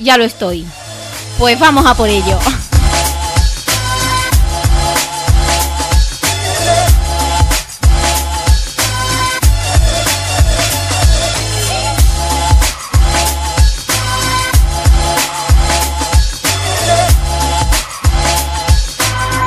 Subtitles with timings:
[0.00, 0.66] ya lo estoy.
[1.38, 2.38] Pues vamos a por ello.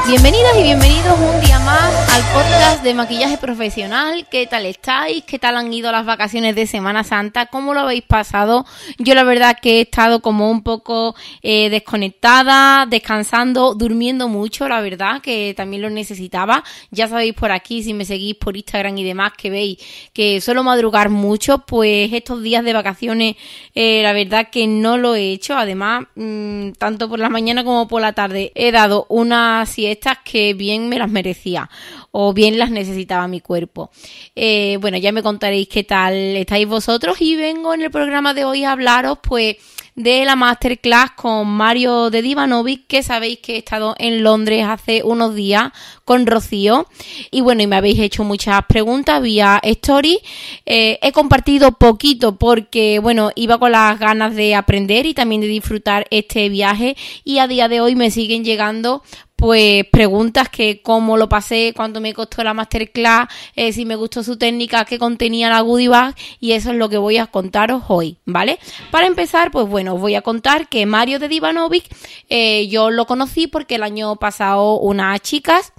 [0.05, 4.27] Bienvenidas y bienvenidos un día más al podcast de maquillaje profesional.
[4.29, 5.23] ¿Qué tal estáis?
[5.23, 7.47] ¿Qué tal han ido las vacaciones de Semana Santa?
[7.47, 8.67] ¿Cómo lo habéis pasado?
[8.99, 14.81] Yo la verdad que he estado como un poco eh, desconectada, descansando, durmiendo mucho, la
[14.81, 16.63] verdad que también lo necesitaba.
[16.91, 19.79] Ya sabéis por aquí, si me seguís por Instagram y demás, que veis
[20.13, 23.37] que suelo madrugar mucho, pues estos días de vacaciones
[23.73, 25.57] eh, la verdad que no lo he hecho.
[25.57, 30.17] Además, mmm, tanto por la mañana como por la tarde he dado una siesta estas
[30.23, 31.69] que bien me las merecía
[32.15, 33.89] o bien las necesitaba mi cuerpo.
[34.35, 38.45] Eh, bueno, ya me contaréis qué tal estáis vosotros y vengo en el programa de
[38.45, 39.57] hoy a hablaros pues
[39.95, 45.03] de la masterclass con Mario de Divanovic, que sabéis que he estado en Londres hace
[45.03, 45.71] unos días
[46.05, 46.87] con Rocío.
[47.31, 50.19] Y bueno, y me habéis hecho muchas preguntas vía story.
[50.65, 55.47] Eh, he compartido poquito porque, bueno, iba con las ganas de aprender y también de
[55.47, 56.95] disfrutar este viaje.
[57.23, 59.03] Y a día de hoy me siguen llegando
[59.43, 63.27] pues preguntas que cómo lo pasé, cuánto me costó la masterclass,
[63.57, 66.87] eh, si me gustó su técnica, qué contenía la goodie bag y eso es lo
[66.87, 68.57] que voy a contaros hoy, ¿vale?
[68.89, 71.93] Para empezar, pues bueno, os voy a contar que Mario de Divanovic
[72.29, 75.72] eh, yo lo conocí porque el año pasado unas chicas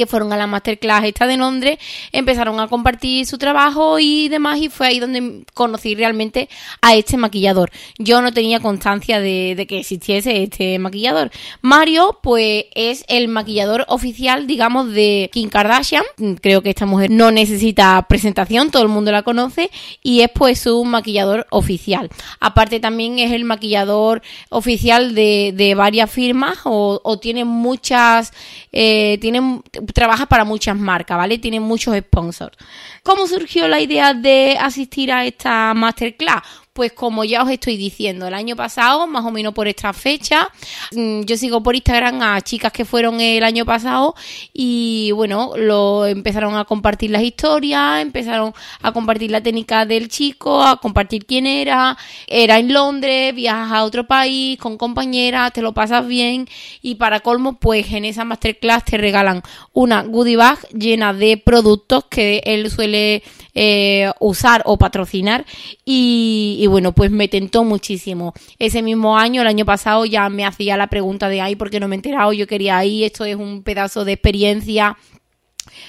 [0.00, 1.78] que fueron a la masterclass esta de Londres,
[2.10, 6.48] empezaron a compartir su trabajo y demás y fue ahí donde conocí realmente
[6.80, 7.70] a este maquillador.
[7.98, 11.30] Yo no tenía constancia de, que existiese este maquillador.
[11.60, 16.04] Mario, pues es el maquillador oficial, digamos, de Kim Kardashian.
[16.40, 19.70] Creo que esta mujer no necesita presentación, todo el mundo la conoce
[20.02, 22.08] y es pues su maquillador oficial.
[22.40, 28.32] Aparte también es el maquillador oficial de, de varias firmas o, tiene muchas,
[28.72, 29.60] eh, tiene
[29.92, 31.38] trabaja para muchas marcas, ¿vale?
[31.38, 32.56] Tiene muchos sponsors.
[33.02, 36.42] ¿Cómo surgió la idea de asistir a esta masterclass?
[36.72, 40.48] Pues como ya os estoy diciendo, el año pasado, más o menos por esta fecha,
[40.92, 44.14] mm, yo sigo por Instagram a chicas que fueron el año pasado
[44.52, 50.62] y bueno, lo empezaron a compartir las historias, empezaron a compartir la técnica del chico,
[50.62, 51.98] a compartir quién era,
[52.28, 56.46] era en Londres, viajas a otro país con compañeras, te lo pasas bien
[56.82, 59.42] y para colmo, pues en esa masterclass te regalan
[59.72, 65.44] una goodie bag llena de productos que él suele eh, usar o patrocinar
[65.84, 68.34] y, bueno, pues me tentó muchísimo.
[68.58, 71.80] Ese mismo año, el año pasado, ya me hacía la pregunta de, ay, ¿por qué
[71.80, 72.32] no me he enterado?
[72.32, 74.96] Yo quería ir, esto es un pedazo de experiencia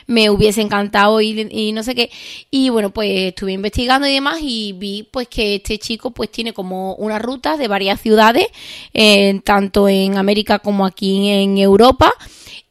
[0.07, 2.11] me hubiese encantado y, y, no sé qué.
[2.49, 6.53] Y bueno, pues estuve investigando y demás y vi pues que este chico pues tiene
[6.53, 8.47] como una ruta de varias ciudades,
[8.93, 12.13] eh, tanto en América como aquí en Europa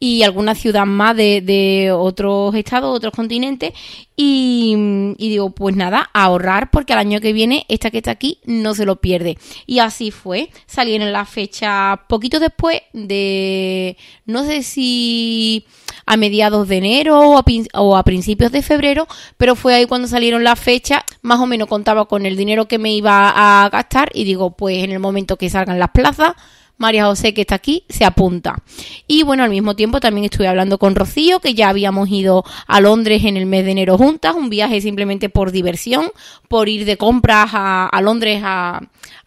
[0.03, 3.75] y alguna ciudad más de, de otros estados, otros continentes.
[4.17, 8.39] Y, y, digo, pues nada, ahorrar porque al año que viene esta que está aquí
[8.45, 9.37] no se lo pierde.
[9.67, 10.51] Y así fue.
[10.67, 15.67] Salieron las fechas poquito después de, no sé si
[16.07, 17.45] a mediados de enero o a,
[17.75, 19.07] o a principios de febrero,
[19.37, 21.03] pero fue ahí cuando salieron las fechas.
[21.21, 23.33] Más o menos contaba con el dinero que me iba
[23.65, 26.35] a gastar y digo, pues en el momento que salgan las plazas
[26.81, 28.63] María José, que está aquí, se apunta.
[29.07, 32.81] Y bueno, al mismo tiempo también estuve hablando con Rocío, que ya habíamos ido a
[32.81, 36.11] Londres en el mes de enero juntas, un viaje simplemente por diversión,
[36.49, 38.81] por ir de compras a, Londres a,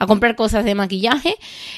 [0.08, 1.36] comprar cosas de maquillaje.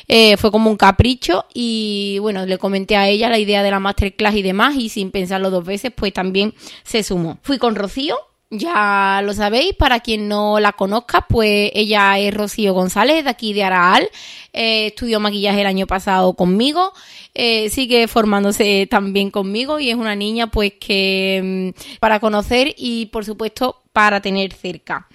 [0.07, 3.81] Eh, fue como un capricho y bueno, le comenté a ella la idea de la
[3.81, 7.37] masterclass y demás y sin pensarlo dos veces, pues también se sumó.
[7.41, 8.15] Fui con Rocío
[8.57, 13.53] ya lo sabéis, para quien no la conozca, pues ella es Rocío González, de aquí
[13.53, 14.09] de Araal,
[14.53, 16.93] eh, estudió maquillaje el año pasado conmigo,
[17.33, 23.07] eh, sigue formándose también conmigo y es una niña pues que mm, para conocer y
[23.07, 25.07] por supuesto para tener cerca.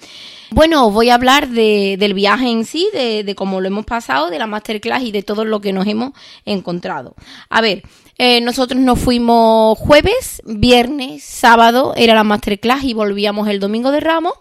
[0.52, 4.30] Bueno, os voy a hablar de, del viaje en sí, de, cómo lo hemos pasado,
[4.30, 6.12] de la masterclass y de todo lo que nos hemos
[6.44, 7.14] encontrado.
[7.50, 7.82] A ver,
[8.18, 14.00] eh, nosotros nos fuimos jueves, viernes, sábado, era la masterclass y volvíamos el domingo de
[14.00, 14.32] Ramos.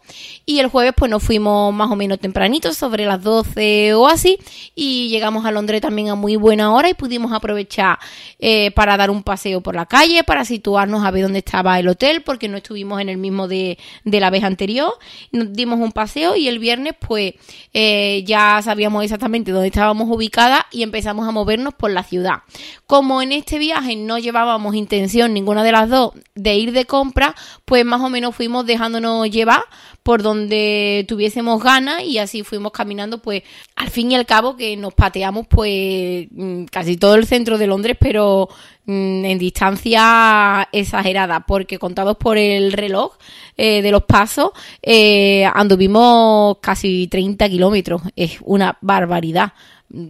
[0.48, 4.40] Y el jueves pues nos fuimos más o menos tempranito, sobre las 12 o así.
[4.74, 8.00] Y llegamos a Londres también a muy buena hora y pudimos aprovechar
[8.40, 11.88] eh, para dar un paseo por la calle, para situarnos a ver dónde estaba el
[11.88, 14.94] hotel, porque no estuvimos en el mismo de la vez anterior.
[15.32, 17.34] Nos dimos un paseo y el viernes pues
[17.74, 22.40] eh, ya sabíamos exactamente dónde estábamos ubicadas y empezamos a movernos por la ciudad.
[22.88, 27.36] Como en este viaje no llevábamos intención ninguna de las dos de ir de compra,
[27.66, 29.64] pues más o menos fuimos dejándonos llevar
[30.04, 33.44] por donde tuviésemos ganas y así fuimos caminando pues
[33.76, 37.68] al fin y al cabo que nos pateamos pues mm, casi todo el centro de
[37.68, 38.50] Londres pero
[38.86, 43.18] mm, en distancia exagerada porque contados por el reloj
[43.58, 44.52] eh, de los pasos
[44.82, 48.02] eh, anduvimos casi 30 kilómetros.
[48.16, 49.54] Es una barbaridad.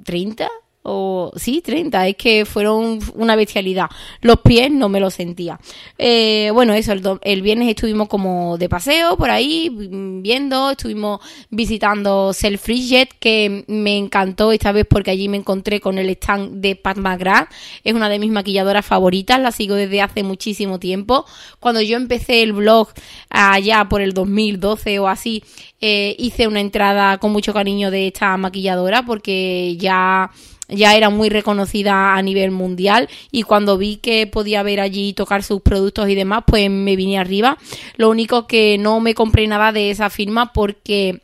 [0.03, 0.49] 30
[0.81, 3.87] o sí, 30, es que fueron una bestialidad.
[4.21, 5.59] Los pies no me los sentía.
[5.97, 12.31] Eh, bueno, eso, el, viernes estuvimos como de paseo por ahí, mm, viendo, estuvimos visitando
[12.33, 16.75] Self Jet, que me encantó esta vez porque allí me encontré con el stand de
[16.75, 17.49] Pat McGrath,
[17.83, 21.25] es una de mis maquilladoras favoritas, la sigo desde hace muchísimo tiempo.
[21.59, 22.89] Cuando yo empecé el blog
[23.29, 25.43] allá por el 2012 o así,
[25.81, 30.31] eh, hice una entrada con mucho cariño de esta maquilladora porque ya
[30.69, 35.43] ya era muy reconocida a nivel mundial y cuando vi que podía ver allí tocar
[35.43, 37.57] sus productos y demás, pues me vine arriba.
[37.97, 41.21] Lo único que no me compré nada de esa firma porque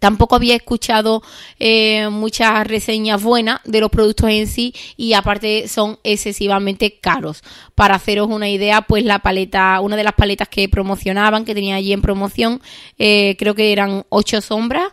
[0.00, 1.22] Tampoco había escuchado
[1.58, 7.42] eh, muchas reseñas buenas de los productos en sí y aparte son excesivamente caros.
[7.74, 11.74] Para haceros una idea, pues la paleta, una de las paletas que promocionaban, que tenía
[11.74, 12.62] allí en promoción,
[12.98, 14.88] eh, creo que eran ocho sombras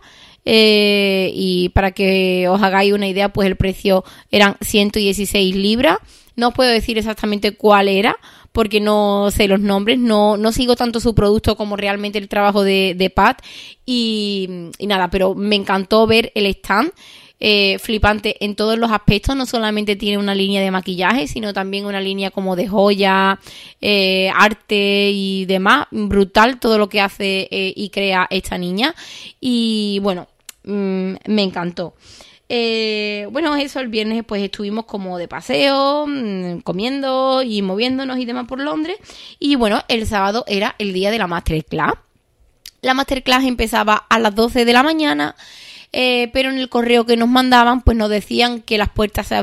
[0.50, 5.98] eh, y para que os hagáis una idea, pues el precio eran 116 libras.
[6.38, 8.16] No os puedo decir exactamente cuál era,
[8.54, 12.64] porque no sé los nombres, no, no sigo tanto su producto como realmente el trabajo
[12.64, 13.42] de, Pat.
[13.86, 16.92] Y, nada, pero me encantó ver el stand.
[17.40, 19.36] Eh, flipante en todos los aspectos.
[19.36, 23.38] No solamente tiene una línea de maquillaje, sino también una línea como de joya,
[23.82, 25.88] eh, arte y demás.
[25.92, 28.96] Brutal todo lo que hace y crea esta niña.
[29.42, 30.28] Y bueno,
[30.68, 31.96] Mm, me encantó.
[32.50, 38.26] Eh, bueno, eso el viernes pues estuvimos como de paseo, mm, comiendo y moviéndonos y
[38.26, 38.98] demás por Londres.
[39.40, 41.94] Y bueno, el sábado era el día de la masterclass.
[42.82, 45.36] La masterclass empezaba a las 12 de la mañana,
[45.94, 49.36] eh, pero en el correo que nos mandaban pues nos decían que las puertas se,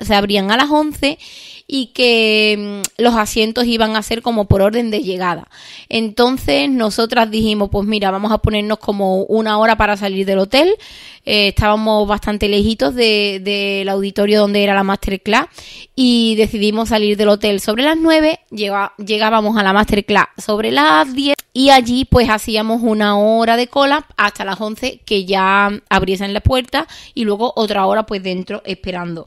[0.00, 1.18] se abrían a las 11
[1.66, 5.48] y que mm, los asientos iban a ser como por orden de llegada.
[5.88, 10.76] Entonces nosotras dijimos, pues mira, vamos a ponernos como una hora para salir del hotel.
[11.24, 15.48] Eh, estábamos bastante lejitos del auditorio donde era la masterclass
[15.96, 21.34] y decidimos salir del hotel sobre las 9, llegábamos a la masterclass sobre las 10
[21.52, 26.40] y allí pues hacíamos una hora de cola hasta las 11 que ya abriesen la
[26.40, 29.26] puerta y luego otra hora pues dentro esperando.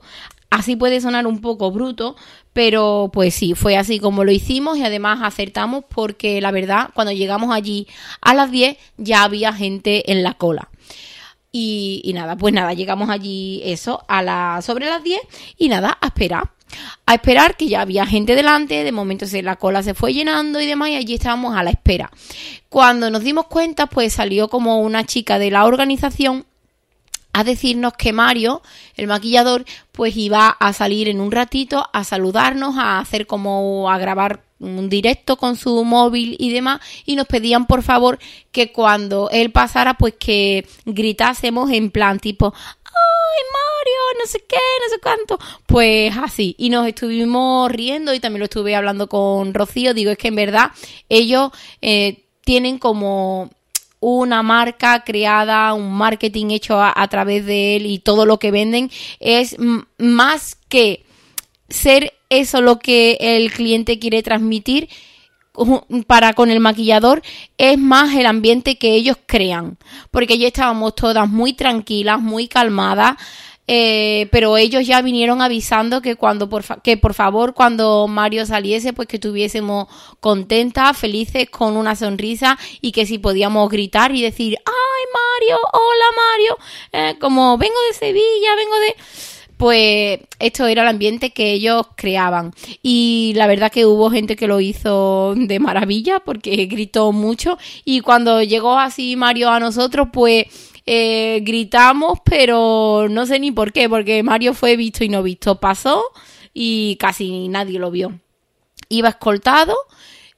[0.49, 2.15] Así puede sonar un poco bruto,
[2.53, 7.13] pero pues sí, fue así como lo hicimos y además acertamos porque la verdad, cuando
[7.13, 7.87] llegamos allí
[8.21, 10.69] a las 10 ya había gente en la cola.
[11.51, 15.19] Y, nada, pues nada, llegamos allí eso a la, sobre las 10
[15.57, 16.51] y nada, a esperar.
[17.07, 20.61] A esperar que ya había gente delante, de momento se, la cola se fue llenando
[20.61, 22.11] y demás y allí estábamos a la espera.
[22.69, 26.45] Cuando nos dimos cuenta, pues salió como una chica de la organización
[27.33, 28.61] a decirnos que Mario,
[28.95, 33.97] el maquillador, pues iba a salir en un ratito a saludarnos, a hacer como a
[33.97, 38.19] grabar un directo con su móvil y demás y nos pedían por favor
[38.51, 42.53] que cuando él pasara pues que gritásemos en plan tipo
[42.99, 44.19] ¡Ay, Mario!
[44.19, 45.39] No sé qué, no sé cuánto.
[45.67, 46.55] Pues así.
[46.57, 49.93] Y nos estuvimos riendo y también lo estuve hablando con Rocío.
[49.93, 50.71] Digo, es que en verdad
[51.07, 53.51] ellos eh, tienen como
[53.99, 58.89] una marca creada, un marketing hecho a, través de él y todo lo que venden
[59.19, 59.57] es
[59.97, 61.05] más que
[61.69, 64.89] ser eso lo que el cliente quiere transmitir
[66.07, 67.21] para con el maquillador
[67.57, 69.77] es más el ambiente que ellos crean.
[70.11, 73.17] Porque ya estábamos todas muy tranquilas muy calmadas
[73.71, 78.93] eh, pero ellos ya vinieron avisando que cuando por que por favor cuando Mario saliese
[78.93, 79.87] pues que estuviésemos
[80.19, 85.59] contentas, felices, con una sonrisa y que si podíamos gritar y decir ¡ay Mario!
[85.71, 86.57] ¡hola Mario!
[86.93, 88.95] Eh, como vengo de Sevilla, vengo de
[89.57, 92.53] pues esto era el ambiente que ellos creaban.
[92.81, 97.59] Y la verdad que hubo gente que lo hizo de maravilla porque gritó mucho.
[97.85, 100.45] Y cuando llegó así Mario a nosotros, pues
[100.91, 105.59] eh, gritamos, pero no sé ni por qué, porque Mario fue visto y no visto.
[105.59, 106.03] Pasó
[106.51, 108.19] y casi nadie lo vio.
[108.89, 109.75] Iba escoltado.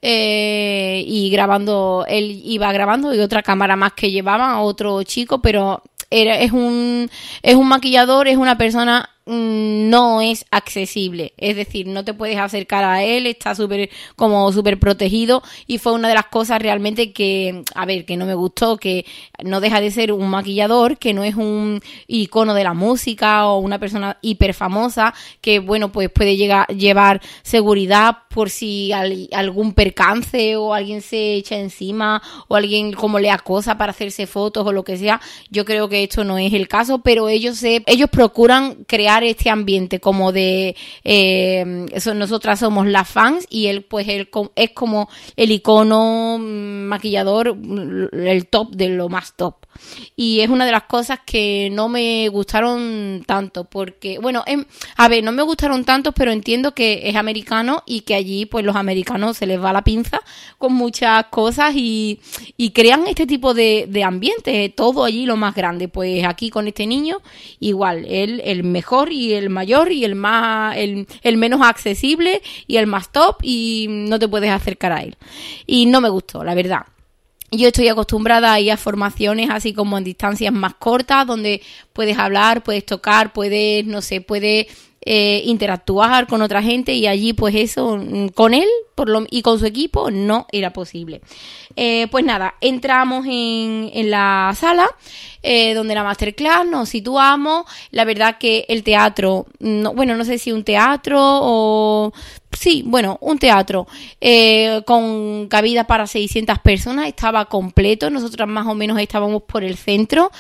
[0.02, 5.84] Eh, y grabando, él iba grabando y otra cámara más que llevaban otro chico, pero
[6.10, 7.10] era, es un,
[7.44, 11.34] es un maquillador, es una persona no es accesible.
[11.38, 15.94] Es decir, no te puedes acercar a él, está súper como súper protegido y fue
[15.94, 19.06] una de las cosas realmente que, a ver, que no me gustó, que
[19.44, 23.60] no deja de ser un maquillador, que no es un icono de la música o
[23.60, 30.58] una persona hiper famosa, que bueno, pues puede llegar, llevar seguridad por si algún percance
[30.58, 34.84] o alguien se echa encima o alguien como le acosa para hacerse fotos o lo
[34.84, 35.22] que sea.
[35.50, 39.50] Yo creo que esto no es el caso, pero ellos se, ellos procuran crear este
[39.50, 45.10] ambiente como de eh, eso, nosotras somos las fans y él pues él es como
[45.36, 47.58] el icono mm, maquillador
[48.14, 49.56] el top de lo más top
[50.16, 54.66] y es una de las cosas que no me gustaron tanto porque bueno em,
[54.98, 58.66] a ver no me gustaron tanto pero entiendo que es americano y que allí pues
[58.66, 60.22] los americanos se les va la pinza
[60.58, 62.20] con muchas cosas y,
[62.58, 64.70] y crean este tipo de, de ambiente.
[64.70, 65.88] Todo allí lo más grande.
[65.88, 67.20] Pues aquí con este niño
[67.60, 72.78] igual él el mejor y el mayor y el más el, el menos accesible y
[72.78, 75.18] el más top y no te puedes acercar a él.
[75.66, 76.86] Y no me gustó la verdad
[77.52, 81.62] yo estoy acostumbrada a ir a formaciones así como en distancias más cortas, donde
[81.94, 84.68] puedes hablar, puedes tocar, puedes, no sé, puedes
[85.04, 89.42] eh, interactuar con otra gente y allí pues eso mm, con él por lo, y
[89.42, 91.22] con su equipo no era posible.
[91.76, 94.88] Eh, pues nada, entramos en, en la sala
[95.42, 97.66] eh, donde la masterclass nos situamos.
[97.90, 102.14] La verdad que el teatro, no, bueno, no sé si un teatro o
[102.58, 103.88] sí, bueno, un teatro
[104.20, 109.78] eh, con cabida para 600 personas, estaba completo, nosotras más o menos estábamos por el
[109.78, 110.32] centro,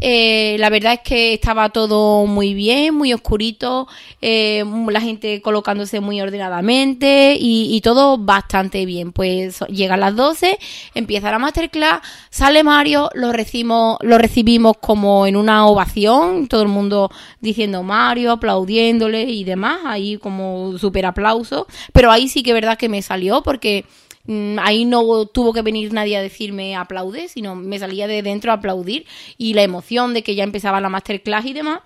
[0.00, 3.88] eh, la verdad es que estaba todo muy bien, muy oscurito,
[4.20, 10.58] eh, la gente colocándose muy ordenadamente y, todo bastante bien, pues llegan las 12,
[10.94, 16.68] empieza la masterclass, sale Mario, lo recibimos, lo recibimos como en una ovación, todo el
[16.68, 17.10] mundo
[17.40, 21.59] diciendo Mario, aplaudiéndole y demás, ahí como súper aplauso
[21.92, 23.84] pero ahí sí que verdad que me salió porque
[24.24, 28.50] mm, ahí no tuvo que venir nadie a decirme aplaude, sino me salía de dentro
[28.50, 31.80] a aplaudir y la emoción de que ya empezaba la masterclass y demás.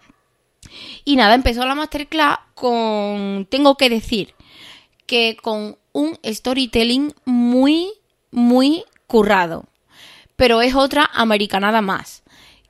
[1.04, 4.34] Y nada, empezó la masterclass con, tengo que decir,
[5.06, 7.92] que con un storytelling muy,
[8.30, 9.66] muy currado.
[10.36, 12.24] Pero es otra americanada más,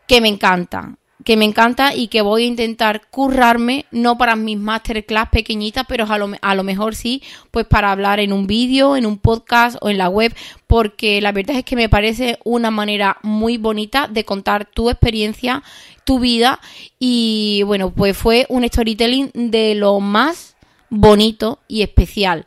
[0.07, 4.59] que me encanta que me encanta y que voy a intentar currarme, no para mis
[4.59, 8.97] masterclass pequeñitas, pero a lo, a lo mejor sí, pues para hablar en un vídeo,
[8.97, 10.35] en un podcast o en la web,
[10.67, 15.63] porque la verdad es que me parece una manera muy bonita de contar tu experiencia,
[16.05, 16.61] tu vida
[16.99, 20.57] y bueno, pues fue un storytelling de lo más
[20.91, 22.47] bonito y especial.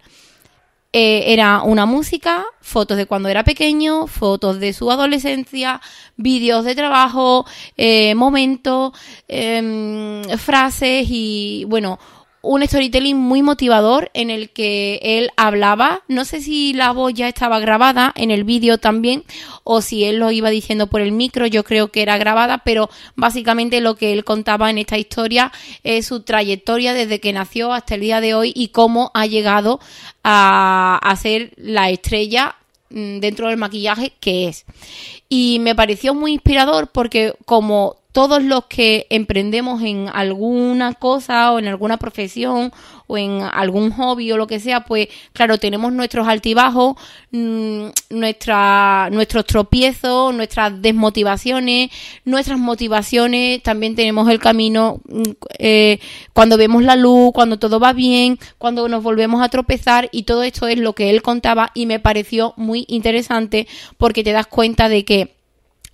[0.99, 5.79] Eh, era una música, fotos de cuando era pequeño, fotos de su adolescencia,
[6.15, 7.45] vídeos de trabajo,
[7.77, 8.93] eh, momentos,
[9.27, 11.99] em, frases y bueno,
[12.41, 16.03] un storytelling muy motivador en el que él hablaba.
[16.07, 19.23] No sé si la voz ya estaba grabada en el vídeo también
[19.63, 21.47] o si él lo iba diciendo por el micro.
[21.47, 25.51] Yo creo que era grabada, pero básicamente lo que él contaba en esta historia
[25.83, 29.79] es su trayectoria desde que nació hasta el día de hoy y cómo ha llegado
[30.23, 32.55] a, a ser la estrella
[32.89, 34.65] mm, dentro del maquillaje que es.
[35.27, 41.59] Y me pareció muy inspirador porque como todos los que emprendemos en alguna cosa o
[41.59, 42.71] en alguna profesión
[43.05, 46.95] o en algún hobby o lo que sea, pues claro, tenemos nuestros altibajos,
[47.29, 51.91] mm, nuestra, nuestros tropiezos, nuestras desmotivaciones,
[52.25, 55.21] nuestras motivaciones, también tenemos el camino mm,
[55.59, 55.99] eh,
[56.33, 60.41] cuando vemos la luz, cuando todo va bien, cuando nos volvemos a tropezar y todo
[60.41, 64.89] esto es lo que él contaba y me pareció muy interesante porque te das cuenta
[64.89, 65.36] de que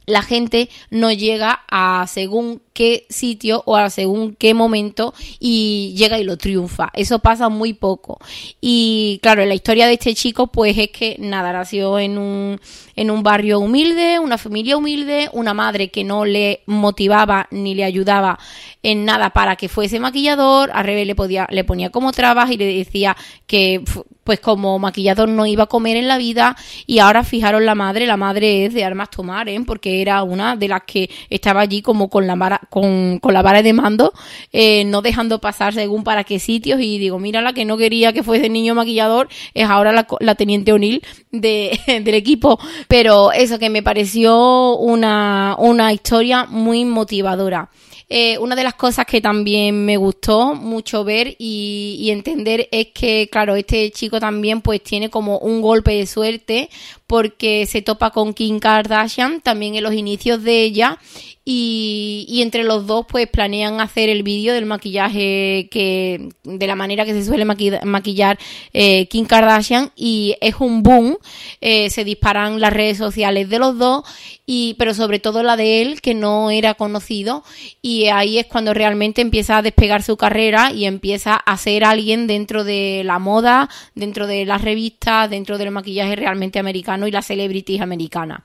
[0.05, 6.19] la gente no llega a según qué sitio o a según qué momento y llega
[6.19, 6.89] y lo triunfa.
[6.93, 8.19] Eso pasa muy poco.
[8.59, 12.59] Y claro, la historia de este chico pues es que nada, nació en un,
[12.95, 17.83] en un barrio humilde, una familia humilde, una madre que no le motivaba ni le
[17.83, 18.39] ayudaba
[18.81, 22.57] en nada para que fuese maquillador, a Rebe le, podía, le ponía como trabas y
[22.57, 23.15] le decía
[23.47, 23.81] que
[24.23, 26.55] pues como maquillador no iba a comer en la vida
[26.85, 29.59] y ahora fijaron la madre, la madre es de armas tomar, ¿eh?
[29.65, 33.61] porque era una de las que estaba allí como con la vara, con, la vara
[33.61, 34.13] de mando,
[34.51, 38.13] eh, no dejando pasar según para qué sitios y digo, mira la que no quería
[38.13, 43.59] que fuese niño maquillador es ahora la, la teniente O'Neill de, del equipo, pero eso
[43.59, 47.69] que me pareció una, una historia muy motivadora.
[48.09, 52.87] Eh, una de las cosas que también me gustó mucho ver y, y, entender es
[52.93, 56.69] que, claro, este chico también pues tiene como un golpe de suerte
[57.07, 60.99] porque se topa con Kim Kardashian también en los inicios de ella
[61.45, 67.05] y, entre los dos pues planean hacer el vídeo del maquillaje que de la manera
[67.05, 68.39] que se suele maquillar,
[68.73, 71.17] eh, Kim Kardashian y es un boom
[71.59, 74.03] eh, se disparan las redes sociales de los dos
[74.45, 77.43] y pero sobre todo la de él que no era conocido
[77.81, 82.25] y ahí es cuando realmente empieza a despegar su carrera y empieza a ser alguien
[82.27, 87.25] dentro de la moda dentro de las revistas dentro del maquillaje realmente americano y las
[87.25, 88.43] celebrities americanas.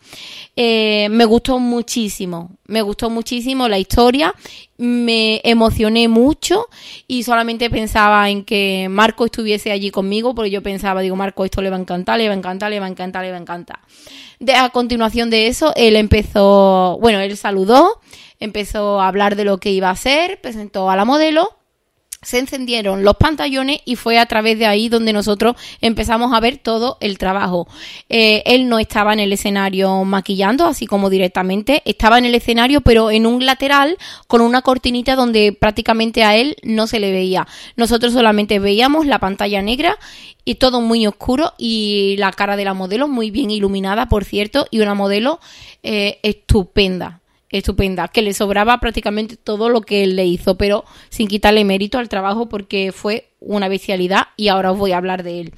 [0.56, 2.50] Eh, me gustó muchísimo
[2.88, 4.34] gustó muchísimo la historia,
[4.76, 6.66] me emocioné mucho
[7.06, 11.62] y solamente pensaba en que Marco estuviese allí conmigo, porque yo pensaba, digo, Marco, esto
[11.62, 13.40] le va a encantar, le va a encantar, le va a encantar, le va a
[13.40, 13.80] encantar.
[14.56, 18.00] A continuación de eso, él empezó, bueno, él saludó,
[18.40, 21.57] empezó a hablar de lo que iba a hacer, presentó a la modelo
[22.20, 26.58] se encendieron los pantallones y fue a través de ahí donde nosotros empezamos a ver
[26.58, 27.68] todo el trabajo.
[28.08, 32.80] Eh, él no estaba en el escenario maquillando, así como directamente, estaba en el escenario
[32.80, 33.96] pero en un lateral
[34.26, 37.46] con una cortinita donde prácticamente a él no se le veía.
[37.76, 39.96] Nosotros solamente veíamos la pantalla negra
[40.44, 44.66] y todo muy oscuro y la cara de la modelo muy bien iluminada, por cierto,
[44.72, 45.38] y una modelo
[45.84, 47.20] eh, estupenda
[47.50, 51.98] estupenda, que le sobraba prácticamente todo lo que él le hizo, pero sin quitarle mérito
[51.98, 55.54] al trabajo porque fue una bestialidad y ahora os voy a hablar de él.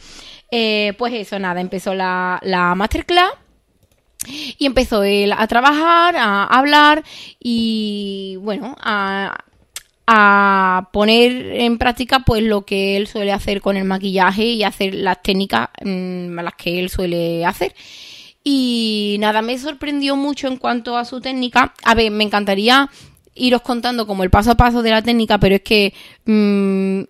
[0.51, 3.33] Eh, pues eso, nada, empezó la, la masterclass.
[4.59, 7.03] Y empezó él a trabajar, a hablar
[7.39, 9.45] y bueno, a,
[10.07, 14.95] a poner en práctica pues lo que él suele hacer con el maquillaje y hacer
[14.95, 17.73] las técnicas mm, las que él suele hacer.
[18.43, 21.75] Y nada, me sorprendió mucho en cuanto a su técnica.
[21.85, 22.91] A ver, me encantaría
[23.35, 27.03] iros contando como el paso a paso de la técnica, pero es que mm,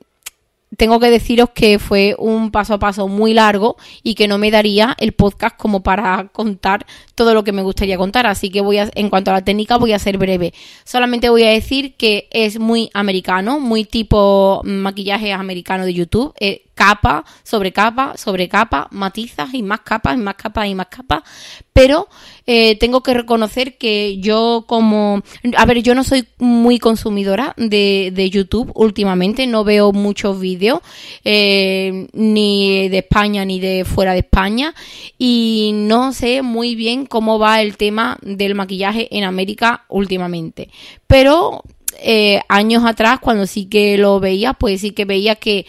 [0.76, 4.50] tengo que deciros que fue un paso a paso muy largo y que no me
[4.50, 8.26] daría el podcast como para contar todo lo que me gustaría contar.
[8.26, 10.54] Así que voy a, en cuanto a la técnica, voy a ser breve.
[10.84, 16.32] Solamente voy a decir que es muy americano, muy tipo maquillaje americano de YouTube.
[16.40, 20.86] Eh, capa sobre capa sobre capa, matizas y más capas y más capas y más
[20.86, 21.22] capas.
[21.74, 22.08] Pero
[22.46, 25.22] eh, tengo que reconocer que yo como...
[25.58, 30.80] A ver, yo no soy muy consumidora de, de YouTube últimamente, no veo muchos vídeos,
[31.22, 34.74] eh, ni de España ni de fuera de España,
[35.18, 40.70] y no sé muy bien cómo va el tema del maquillaje en América últimamente.
[41.06, 41.62] Pero
[42.02, 45.66] eh, años atrás, cuando sí que lo veía, pues sí que veía que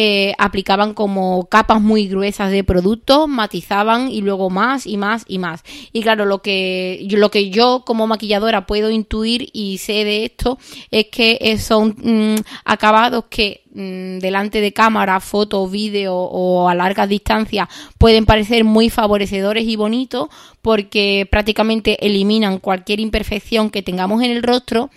[0.00, 5.38] eh, aplicaban como capas muy gruesas de productos, matizaban y luego más y más y
[5.38, 5.64] más.
[5.92, 10.56] Y claro, lo que, lo que yo como maquilladora puedo intuir y sé de esto
[10.92, 17.08] es que son mm, acabados que mm, delante de cámara, foto, vídeo o a largas
[17.08, 17.66] distancias
[17.98, 20.28] pueden parecer muy favorecedores y bonitos
[20.62, 24.90] porque prácticamente eliminan cualquier imperfección que tengamos en el rostro.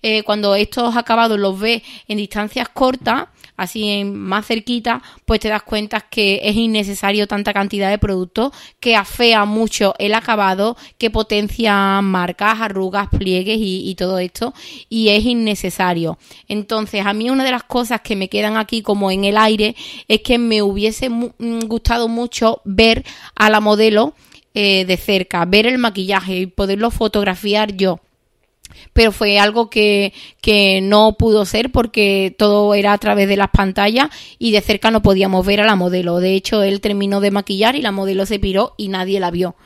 [0.00, 5.48] Eh, cuando estos acabados los ves en distancias cortas, así en más cerquita, pues te
[5.48, 11.10] das cuenta que es innecesario tanta cantidad de productos, que afea mucho el acabado, que
[11.10, 14.54] potencia marcas, arrugas, pliegues y, todo esto,
[14.88, 16.18] y es innecesario.
[16.48, 19.74] Entonces, a mí una de las cosas que me quedan aquí como en el aire
[20.08, 24.14] es que me hubiese mm, gustado mucho ver a la modelo
[24.54, 28.00] eh, de cerca, ver el maquillaje y poderlo fotografiar yo
[28.92, 33.50] pero fue algo que, que, no pudo ser porque todo era a través de las
[33.50, 34.08] pantallas
[34.38, 36.18] y de cerca no podíamos ver a la modelo.
[36.18, 39.56] De hecho, él terminó de maquillar y la modelo se piró y nadie la vio.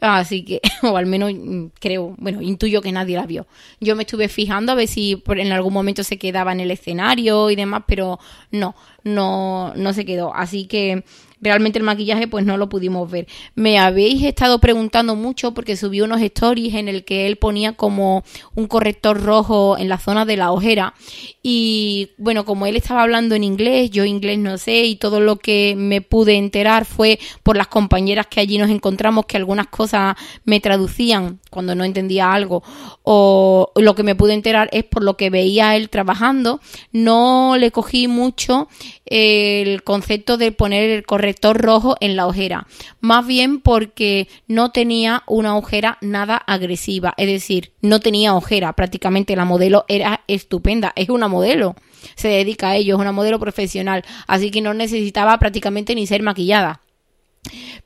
[0.00, 3.46] Así que, o al menos mm, creo, bueno, intuyo que nadie la vio.
[3.80, 7.50] Yo me estuve fijando a ver si en algún momento se quedaba en el escenario
[7.50, 8.18] y demás, pero
[8.50, 10.34] no, no, no se quedó.
[10.34, 11.04] Así que
[11.44, 13.26] realmente el maquillaje pues no lo pudimos ver.
[13.54, 18.24] Me habéis estado preguntando mucho porque subí unos stories en el que él ponía como
[18.54, 20.94] un corrector rojo en la zona de la ojera
[21.42, 25.36] y bueno, como él estaba hablando en inglés, yo inglés no sé y todo lo
[25.36, 30.16] que me pude enterar fue por las compañeras que allí nos encontramos que algunas cosas
[30.44, 32.62] me traducían cuando no entendía algo
[33.02, 36.60] o lo que me pude enterar es por lo que veía él trabajando,
[36.92, 38.68] no le cogí mucho
[39.04, 42.66] el concepto de poner el corrector rojo en la ojera,
[43.00, 49.36] más bien porque no tenía una ojera nada agresiva, es decir, no tenía ojera, prácticamente
[49.36, 51.76] la modelo era estupenda, es una modelo,
[52.14, 56.22] se dedica a ello, es una modelo profesional, así que no necesitaba prácticamente ni ser
[56.22, 56.80] maquillada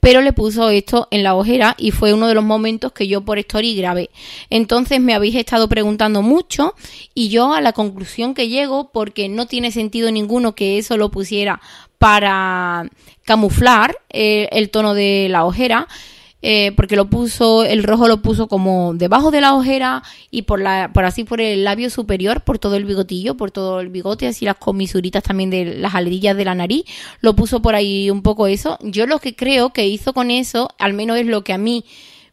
[0.01, 3.23] pero le puso esto en la ojera y fue uno de los momentos que yo
[3.23, 4.11] por story grabé.
[4.51, 6.75] Entonces me habéis estado preguntando mucho
[7.15, 11.11] y yo a la conclusión que llego, porque no tiene sentido ninguno que eso lo
[11.11, 11.61] pusiera
[11.99, 12.89] para
[13.25, 15.89] camuflar eh, el tono de la ojera,
[16.41, 20.61] eh, porque lo puso, el rojo lo puso como debajo de la ojera y por
[20.61, 24.29] la, por así por el labio superior, por todo el bigotillo, por todo el bigote,
[24.29, 26.85] así las comisuritas también de las alrillas de la nariz,
[27.21, 28.79] lo puso por ahí un poco eso.
[28.83, 31.85] Yo lo que creo que hizo con eso, al menos es lo que a mí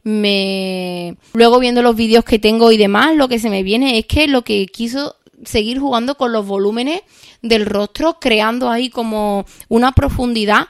[0.03, 4.05] me luego viendo los vídeos que tengo y demás, lo que se me viene es
[4.05, 7.01] que lo que quiso seguir jugando con los volúmenes
[7.47, 10.67] del rostro, creando ahí como una profundidad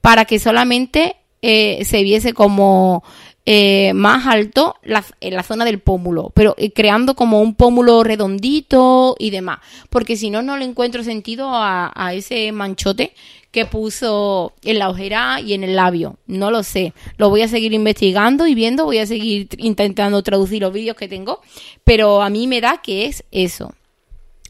[0.00, 3.02] para que solamente eh, se viese como
[3.50, 4.76] eh, más alto
[5.20, 10.16] en la zona del pómulo, pero eh, creando como un pómulo redondito y demás, porque
[10.16, 13.14] si no, no le encuentro sentido a, a, ese manchote
[13.50, 16.18] que puso en la ojera y en el labio.
[16.26, 20.60] No lo sé, lo voy a seguir investigando y viendo, voy a seguir intentando traducir
[20.60, 21.40] los vídeos que tengo,
[21.84, 23.72] pero a mí me da que es eso.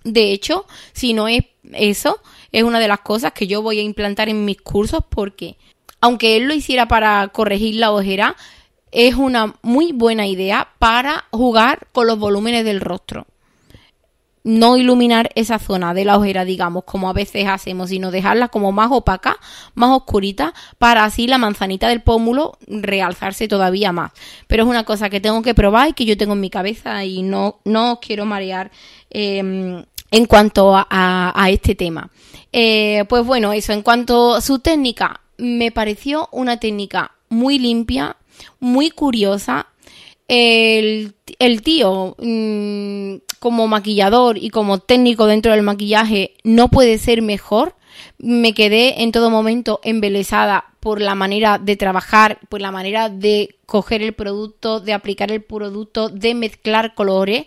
[0.04, 2.20] De hecho, si no es eso,
[2.52, 5.56] es una de las cosas que yo voy a implantar en mis cursos porque
[6.00, 8.36] aunque él lo hiciera para corregir la ojera,
[8.92, 13.26] es una muy buena idea para jugar con los volúmenes del rostro.
[14.48, 18.72] No iluminar esa zona de la ojera, digamos, como a veces hacemos, sino dejarla como
[18.72, 19.36] más opaca,
[19.74, 24.12] más oscurita, para así la manzanita del pómulo realzarse todavía más.
[24.46, 27.04] Pero es una cosa que tengo que probar y que yo tengo en mi cabeza
[27.04, 28.70] y no, no os quiero marear
[29.10, 32.10] em, en cuanto a, este tema.
[32.50, 38.16] Eh, pues bueno, eso, en cuanto a su técnica, me pareció una técnica muy limpia,
[38.60, 39.66] muy curiosa.
[40.26, 41.14] El,
[41.62, 47.74] tío, mm, como maquillador y como técnico dentro del maquillaje, no puede ser mejor.
[48.18, 53.56] Me quedé en todo momento embelesada por la manera de trabajar, por la manera de
[53.66, 57.46] coger el producto, de aplicar el producto, de mezclar colores.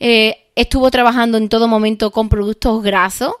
[0.00, 3.34] Eh, estuvo trabajando en todo momento con productos grasos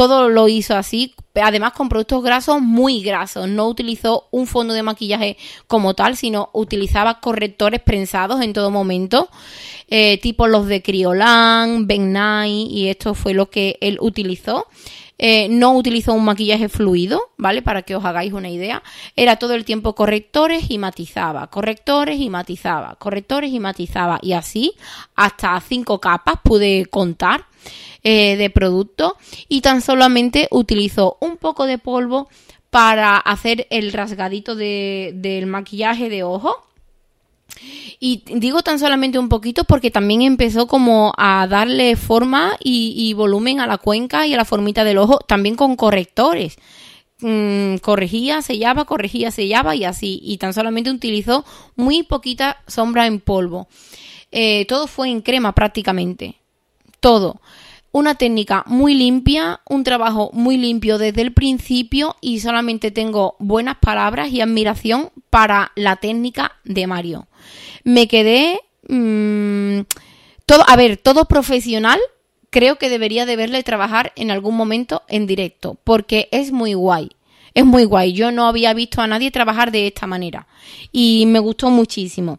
[0.00, 3.46] todo lo hizo así, además con productos grasos muy grasos.
[3.50, 5.36] No utilizó un fondo de maquillaje
[5.66, 9.28] como tal, sino utilizaba correctores prensados en todo momento,
[9.88, 14.68] eh, tipo los de Criolan, Ben y esto fue lo que él utilizó.
[15.18, 17.60] Eh, no utilizó un maquillaje fluido, ¿vale?
[17.60, 18.82] Para que os hagáis una idea.
[19.16, 24.18] Era todo el tiempo correctores y matizaba, correctores y matizaba, correctores y matizaba.
[24.22, 24.72] Y así
[25.14, 27.44] hasta cinco capas pude contar.
[28.02, 32.30] Eh, de producto y tan solamente utilizo un poco de polvo
[32.70, 36.56] para hacer el rasgadito del maquillaje de ojo.
[37.98, 43.60] Y digo tan solamente un poquito porque también empezó como a darle forma y, volumen
[43.60, 46.56] a la cuenca y a la formita del ojo, también con correctores.
[47.18, 50.20] Mm, corregía, sellaba, corregía, sellaba y así.
[50.22, 51.44] Y tan solamente utilizó
[51.76, 53.68] muy poquita sombra en polvo.
[54.32, 56.36] Eh, todo fue en crema prácticamente.
[57.00, 57.42] Todo
[57.92, 63.76] una técnica muy limpia, un trabajo muy limpio desde el principio y solamente tengo buenas
[63.78, 67.28] palabras y admiración para la técnica de Mario.
[67.84, 68.60] Me quedé...
[68.88, 69.80] Mmm,
[70.46, 72.00] todo, a ver, todo profesional
[72.50, 77.10] creo que debería de verle trabajar en algún momento en directo porque es muy guay.
[77.54, 78.12] Es muy guay.
[78.12, 80.46] Yo no había visto a nadie trabajar de esta manera
[80.92, 82.38] y me gustó muchísimo.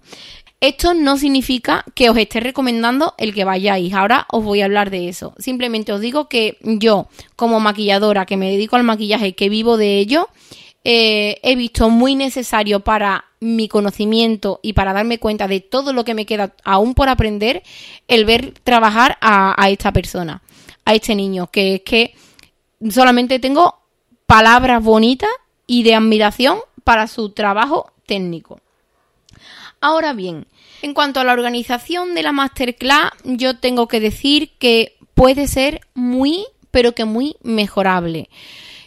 [0.62, 3.91] Esto no significa que os esté recomendando el que vayáis.
[3.95, 5.34] Ahora os voy a hablar de eso.
[5.39, 9.97] Simplemente os digo que yo, como maquilladora que me dedico al maquillaje, que vivo de
[9.97, 10.30] ello,
[10.84, 16.06] eh, he visto muy necesario para mi conocimiento y para darme cuenta de todo lo
[16.06, 17.63] que me queda aún por aprender,
[18.08, 20.43] el ver trabajar a, a esta persona,
[20.86, 22.13] a este niño, que es que
[22.91, 23.80] solamente tengo
[24.28, 25.32] palabras bonitas
[25.65, 28.60] y de admiración para su trabajo técnico.
[29.82, 30.46] Ahora bien,
[30.84, 35.82] en cuanto a la organización de la masterclass, yo tengo que decir que puede ser
[35.96, 38.30] muy, pero que muy mejorable.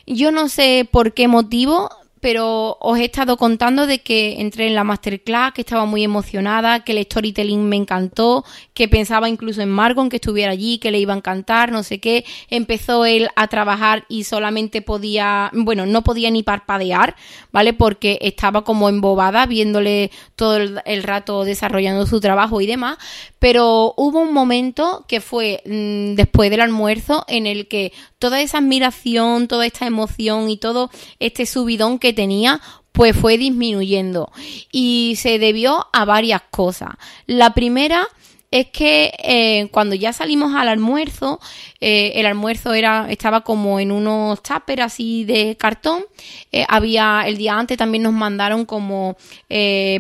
[0.07, 1.91] Yo no sé por qué motivo,
[2.25, 6.83] pero os he estado contando de que entré en la masterclass, que estaba muy emocionada,
[6.83, 10.99] que el storytelling me encantó, que pensaba incluso en Margon, que estuviera allí, que le
[10.99, 12.25] iba a encantar, no sé qué.
[12.49, 17.15] Empezó él a trabajar y solamente podía, bueno, no podía ni parpadear,
[17.53, 17.75] ¿vale?
[17.75, 22.97] Porque estaba como embobada viéndole todo el, rato desarrollando su trabajo y demás.
[23.39, 28.57] Pero hubo un momento que fue mm, después del almuerzo en el que toda esa
[28.57, 32.61] admiración, toda esta emoción y todo este subidón que tenía,
[32.93, 34.31] pues fue disminuyendo.
[34.73, 36.91] Y se debió a varias cosas.
[37.27, 38.09] La primera
[38.55, 41.41] es que eh, cuando ya salimos al almuerzo,
[41.81, 46.05] eh, el almuerzo era estaba como en unos tuppers así de cartón.
[46.53, 49.17] Eh, había el día antes también nos mandaron como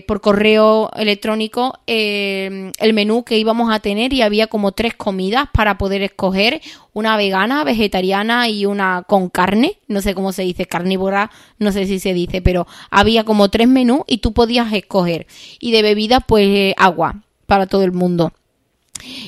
[0.07, 5.77] por correo electrónico el menú que íbamos a tener y había como tres comidas para
[5.77, 6.61] poder escoger
[6.93, 11.87] una vegana, vegetariana y una con carne, no sé cómo se dice, carnívora, no sé
[11.87, 15.27] si se dice, pero había como tres menús y tú podías escoger.
[15.59, 18.33] Y de bebida, pues agua para todo el mundo.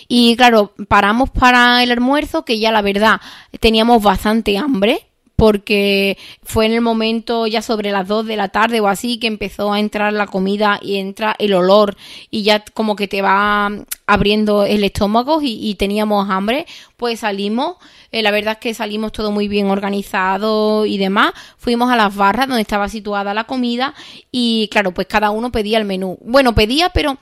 [0.08, 3.20] Y claro, paramos para el almuerzo, que ya la verdad
[3.60, 8.80] teníamos bastante hambre, porque fue en el momento ya sobre las 2 de la tarde
[8.80, 11.96] o así que empezó a entrar la comida y entra el olor.
[12.30, 13.70] Y ya como que te va
[14.06, 17.76] abriendo el estómago y, teníamos hambre, pues salimos,
[18.12, 22.14] eh, la verdad es que salimos todo muy bien organizado y demás, fuimos a las
[22.14, 23.94] barras donde estaba situada la comida
[24.32, 26.18] y claro, pues cada uno pedía el menú.
[26.22, 27.18] Bueno, pedía, pero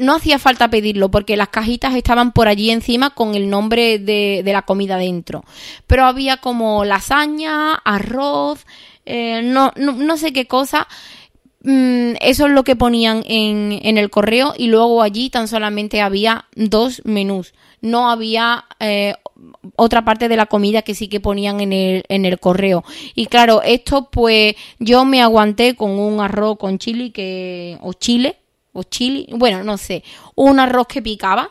[0.00, 4.42] no hacía falta pedirlo porque las cajitas estaban por allí encima con el nombre de,
[4.44, 5.44] la comida dentro.
[5.86, 8.66] Pero había como lasaña, arroz,
[9.06, 10.86] eh, no, no, sé qué cosa.
[11.62, 16.00] Mm, eso es lo que ponían en, en, el correo y luego allí tan solamente
[16.00, 17.52] había dos menús.
[17.80, 19.14] No había eh,
[19.76, 22.84] otra parte de la comida que sí que ponían en el, en el correo.
[23.14, 28.36] Y claro, esto pues yo me aguanté con un arroz con chile que, o chile
[28.84, 30.02] chili, bueno, no sé,
[30.34, 31.50] un arroz que picaba.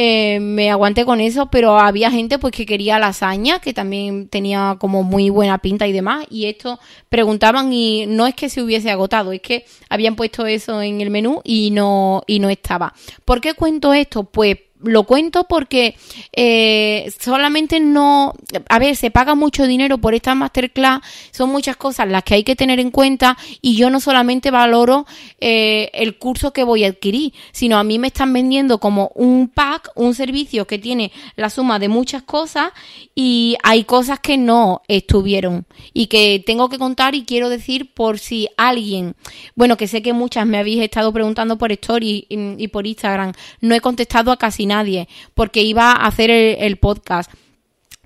[0.00, 4.76] Eh, me aguanté con eso, pero había gente pues que quería lasaña, que también tenía
[4.78, 8.92] como muy buena pinta y demás, y esto preguntaban y no es que se hubiese
[8.92, 12.94] agotado, es que habían puesto eso en el menú y no, y no estaba.
[13.24, 14.22] ¿Por qué cuento esto?
[14.22, 15.96] Pues lo cuento porque
[16.32, 18.34] eh, solamente no,
[18.68, 22.44] a ver, se paga mucho dinero por esta masterclass, son muchas cosas las que hay
[22.44, 25.06] que tener en cuenta y yo no solamente valoro
[25.40, 29.48] eh, el curso que voy a adquirir, sino a mí me están vendiendo como un
[29.48, 32.70] pack, un servicio que tiene la suma de muchas cosas
[33.14, 38.18] y hay cosas que no estuvieron y que tengo que contar y quiero decir por
[38.18, 39.16] si alguien,
[39.56, 43.32] bueno, que sé que muchas me habéis estado preguntando por story y, y por Instagram,
[43.60, 47.30] no he contestado a casi nadie, porque iba a hacer el, podcast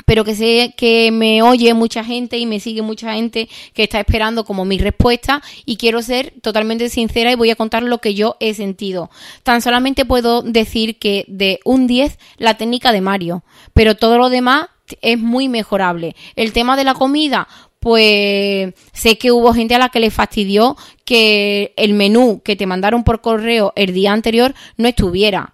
[0.06, 4.00] pero que sé que me oye mucha gente y me sigue mucha gente que está
[4.00, 8.14] esperando como mi respuesta y quiero ser totalmente sincera y voy a contar lo que
[8.14, 9.10] yo he sentido.
[9.42, 13.44] Tan solamente puedo decir que de un 10 la técnica de Mario,
[13.74, 14.68] pero todo lo demás
[15.02, 16.16] es muy mejorable.
[16.36, 17.48] El tema de la comida,
[17.80, 22.66] pues sé que hubo gente a la que le fastidió que el menú que te
[22.66, 25.52] mandaron por correo el día anterior no estuviera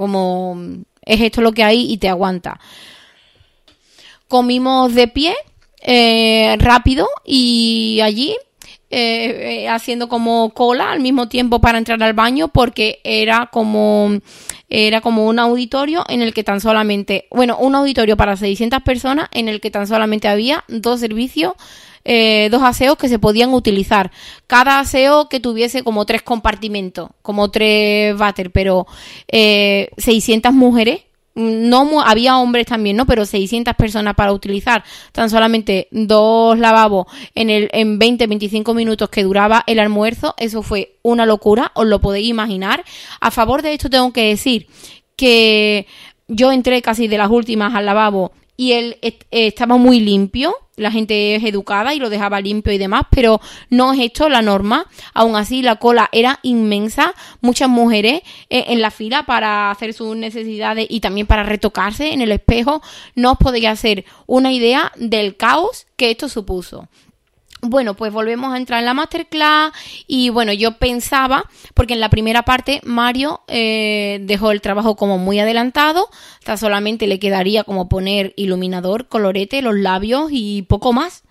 [0.00, 0.56] como
[1.02, 2.58] es esto lo que hay y te aguanta.
[4.28, 5.34] Comimos de pie,
[5.82, 8.34] eh, rápido, y allí
[8.88, 14.10] eh, eh, haciendo como cola al mismo tiempo para entrar al baño porque era como
[14.70, 19.28] era como un auditorio en el que tan solamente, bueno, un auditorio para 600 personas
[19.32, 21.52] en el que tan solamente había dos servicios
[22.04, 24.10] eh, dos aseos que se podían utilizar.
[24.46, 28.86] Cada aseo que tuviese como tres compartimentos, como tres váter, pero
[29.28, 31.02] eh, 600 mujeres.
[31.36, 33.06] No había hombres también, ¿no?
[33.06, 34.82] Pero 600 personas para utilizar
[35.12, 40.62] tan solamente dos lavabos en el en 20 25 minutos que duraba el almuerzo, eso
[40.62, 42.84] fue una locura, os lo podéis imaginar.
[43.20, 44.66] A favor de esto tengo que decir
[45.14, 45.86] que
[46.26, 48.98] yo entré casi de las últimas al lavabo y él
[49.30, 53.92] estaba muy limpio, la gente es educada y lo dejaba limpio y demás, pero no
[53.92, 54.86] es esto la norma.
[55.14, 60.16] Aún así, la cola era inmensa, muchas mujeres eh, en la fila para hacer sus
[60.16, 62.82] necesidades y también para retocarse en el espejo.
[63.14, 66.88] No os podéis hacer una idea del caos que esto supuso.
[67.62, 69.72] Bueno, pues volvemos a entrar en la masterclass
[70.06, 71.44] y bueno, yo pensaba,
[71.74, 77.06] porque en la primera parte Mario eh, dejó el trabajo como muy adelantado, hasta solamente
[77.06, 81.22] le quedaría como poner iluminador, colorete, los labios y poco más.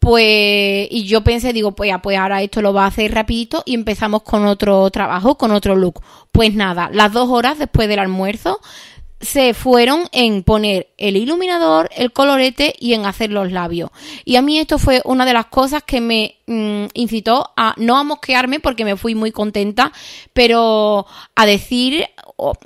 [0.00, 3.62] Pues, y yo pensé, digo, pues, ya, pues ahora esto lo va a hacer rapidito
[3.66, 6.02] y empezamos con otro trabajo, con otro look.
[6.30, 8.60] Pues nada, las dos horas después del almuerzo
[9.20, 13.90] se fueron en poner el iluminador, el colorete y en hacer los labios.
[14.24, 17.96] Y a mí esto fue una de las cosas que me mm, incitó a no
[17.96, 19.92] a mosquearme porque me fui muy contenta,
[20.32, 22.06] pero a decir,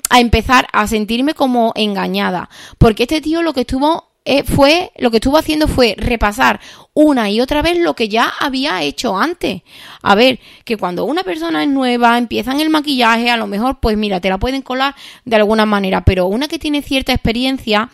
[0.09, 2.49] a empezar a sentirme como engañada.
[2.77, 6.61] Porque este tío lo que estuvo eh, fue, lo que estuvo haciendo fue repasar
[6.93, 9.63] una y otra vez lo que ya había hecho antes.
[10.01, 13.97] A ver, que cuando una persona es nueva, empiezan el maquillaje, a lo mejor, pues
[13.97, 17.89] mira, te la pueden colar de alguna manera, pero una que tiene cierta experiencia,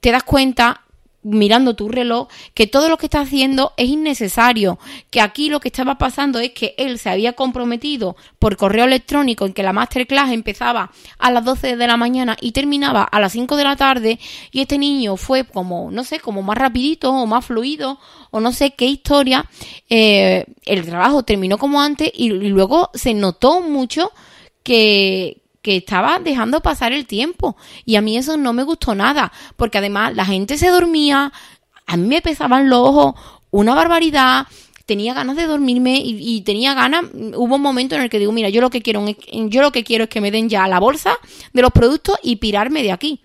[0.00, 0.83] te das cuenta
[1.24, 4.78] mirando tu reloj que todo lo que está haciendo es innecesario,
[5.10, 9.46] que aquí lo que estaba pasando es que él se había comprometido por correo electrónico
[9.46, 13.32] en que la masterclass empezaba a las 12 de la mañana y terminaba a las
[13.32, 14.18] 5 de la tarde
[14.52, 17.98] y este niño fue como, no sé, como más rapidito o más fluido
[18.30, 19.46] o no sé qué historia,
[19.88, 24.12] eh, el trabajo terminó como antes y luego se notó mucho
[24.62, 27.56] que, que estaba dejando pasar el tiempo.
[27.86, 31.32] Y a mí eso no me gustó nada, porque además la gente se dormía,
[31.86, 33.14] a mí me pesaban los ojos,
[33.50, 34.46] una barbaridad,
[34.84, 38.50] tenía ganas de dormirme y, tenía ganas, hubo un momento en el que digo, mira,
[38.50, 41.16] yo lo que quiero, yo lo que quiero es que me den ya la bolsa
[41.54, 43.22] de los productos y pirarme de aquí.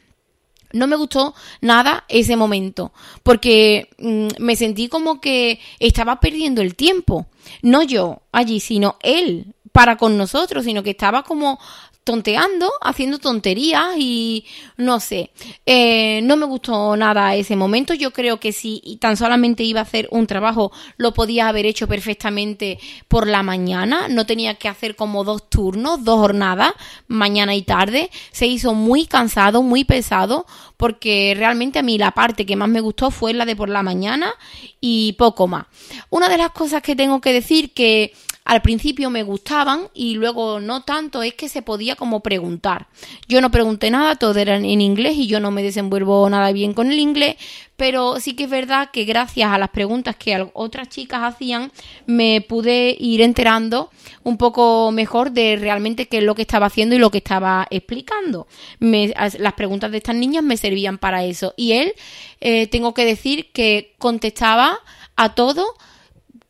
[0.72, 6.76] No me gustó nada ese momento, porque mm, me sentí como que estaba perdiendo el
[6.76, 7.26] tiempo.
[7.64, 11.60] No yo allí, sino él para con nosotros, sino que estaba como
[12.04, 14.46] tonteando, haciendo tonterías y
[14.78, 15.32] no sé,
[15.66, 17.94] eh, no me gustó nada ese momento.
[17.94, 21.88] Yo creo que si tan solamente iba a hacer un trabajo, lo podía haber hecho
[21.88, 24.08] perfectamente por la mañana.
[24.08, 26.74] No tenía que hacer como dos turnos, dos jornadas,
[27.08, 28.10] mañana y tarde.
[28.32, 30.46] Se hizo muy cansado, muy pesado,
[30.78, 33.84] porque realmente a mí la parte que más me gustó fue la de por la
[33.84, 34.34] mañana
[34.82, 35.66] y poco más.
[36.10, 38.14] Una de las cosas que tengo que decir que
[38.46, 42.88] al principio me gustaban y luego no tanto, es que se podía como preguntar.
[43.28, 46.74] Yo no pregunté nada, todo era en inglés y yo no me desenvuelvo nada bien
[46.74, 47.36] con el inglés,
[47.76, 51.72] pero sí que es verdad que gracias a las preguntas que otras chicas hacían,
[52.08, 53.90] me pude ir enterando
[54.24, 57.68] un poco mejor de realmente qué es lo que estaba haciendo y lo que estaba
[57.70, 58.48] explicando.
[58.80, 61.54] las preguntas de estas niñas me servían para eso.
[61.56, 61.94] Y él,
[62.42, 64.80] eh, tengo que decir que contestaba
[65.16, 65.76] a todo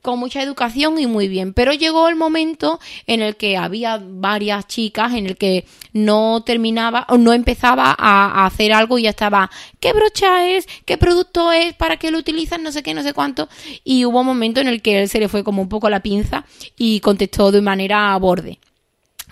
[0.01, 1.53] con mucha educación y muy bien.
[1.53, 7.05] Pero llegó el momento en el que había varias chicas en el que no terminaba
[7.09, 10.67] o no empezaba a, hacer algo y ya estaba, ¿qué brocha es?
[10.85, 11.73] ¿Qué producto es?
[11.73, 12.63] ¿Para qué lo utilizan?
[12.63, 13.49] No sé qué, no sé cuánto.
[13.83, 16.01] Y hubo un momento en el que él se le fue como un poco la
[16.01, 16.45] pinza
[16.77, 18.59] y contestó de manera borde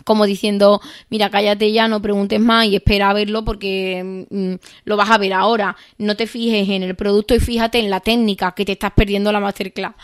[0.08, 4.54] como diciendo, mira, cállate ya, no preguntes más y espera a verlo porque mm,
[4.86, 5.76] lo vas a ver ahora.
[5.98, 9.34] No te fijes en el producto y fíjate en la técnica que te estás perdiendo
[9.34, 9.96] la masterclass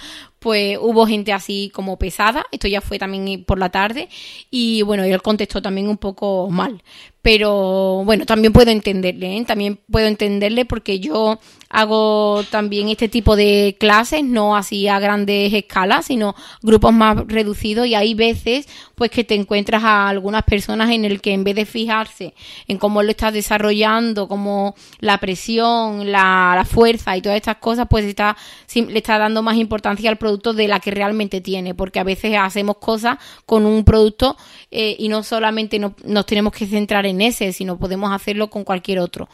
[0.44, 4.10] pues hubo gente así como pesada, esto ya fue también por la tarde,
[4.52, 6.84] y bueno, él contestó también un poco mal.
[7.24, 9.46] Pero bueno, también puedo entenderle, ¿eh?
[9.46, 15.54] también puedo entenderle porque yo hago también este tipo de clases, no así a grandes
[15.54, 20.92] escalas, sino grupos más reducidos y hay veces pues que te encuentras a algunas personas
[20.92, 22.34] en el que en vez de fijarse
[22.68, 28.04] en cómo lo estás desarrollando, como la presión, la, fuerza y todas estas cosas, pues
[28.04, 28.36] está,
[28.76, 32.36] le está dando más importancia al producto de la que realmente tiene, porque a veces
[32.40, 34.38] hacemos cosas con un producto
[34.72, 39.00] eh, y no solamente nos tenemos que centrar en ese, sino podemos hacerlo con cualquier
[39.00, 39.30] otro.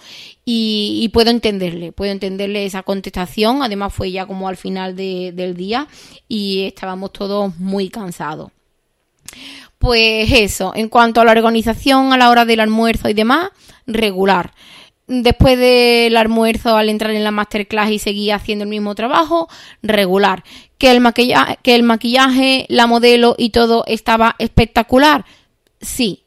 [0.46, 5.88] Y, puedo entenderle, puedo entenderle esa contestación, además fue ya como al final del día
[6.28, 8.52] y estábamos todos muy cansados.
[9.78, 13.50] Pues eso, en cuanto a la organización a la hora del almuerzo y demás,
[13.86, 14.54] regular
[15.10, 19.50] después del almuerzo al entrar en la masterclass y seguir haciendo el mismo trabajo,
[19.82, 20.44] regular.
[20.78, 25.26] Que el, maquillaje, que el maquillaje, la modelo y todo estaba espectacular.
[25.82, 26.24] Sí,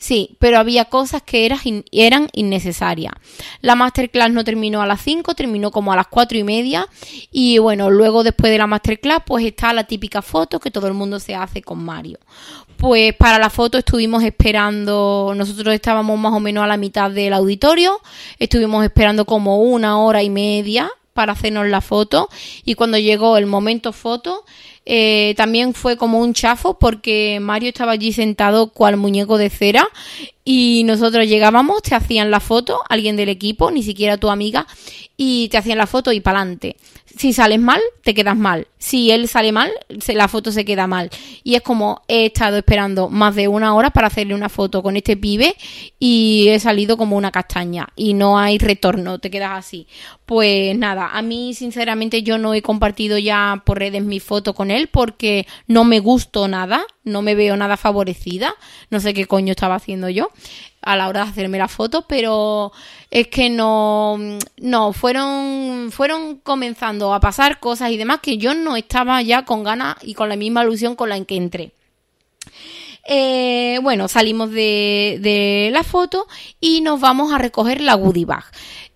[0.00, 3.12] Sí, pero había cosas que eran, eran innecesarias.
[3.60, 6.88] La masterclass no terminó a las 5, terminó como a las 4 y media.
[7.30, 10.94] Y bueno, luego después de la masterclass, pues está la típica foto que todo el
[10.94, 12.18] mundo se hace con Mario.
[12.78, 17.34] Pues para la foto estuvimos esperando, nosotros estábamos más o menos a la mitad del
[17.34, 18.00] auditorio,
[18.38, 22.30] estuvimos esperando como una hora y media para hacernos la foto
[22.64, 24.46] y cuando llegó el momento foto
[24.92, 29.88] eh, también fue como un chafo porque Mario estaba allí sentado cual muñeco de cera
[30.44, 34.66] y nosotros llegábamos, te hacían la foto, alguien del equipo, ni siquiera tu amiga,
[35.16, 36.76] y te hacían la foto y para adelante.
[37.16, 38.66] Si sales mal, te quedas mal.
[38.78, 39.70] Si él sale mal,
[40.08, 41.10] la foto se queda mal.
[41.44, 44.96] Y es como he estado esperando más de una hora para hacerle una foto con
[44.96, 45.54] este pibe
[45.98, 49.86] y he salido como una castaña y no hay retorno, te quedas así.
[50.24, 54.70] Pues nada, a mí sinceramente yo no he compartido ya por redes mi foto con
[54.70, 58.54] él porque no me gustó nada, no me veo nada favorecida,
[58.90, 60.30] no sé qué coño estaba haciendo yo
[60.82, 62.72] a la hora de hacerme la foto, pero
[63.10, 64.18] es que no,
[64.58, 69.62] no, fueron, fueron comenzando a pasar cosas y demás que yo no estaba ya con
[69.62, 71.72] ganas y con la misma ilusión con la que entré.
[73.12, 76.28] Eh, bueno, salimos de, la foto
[76.60, 78.44] y nos vamos a recoger la goodie bag.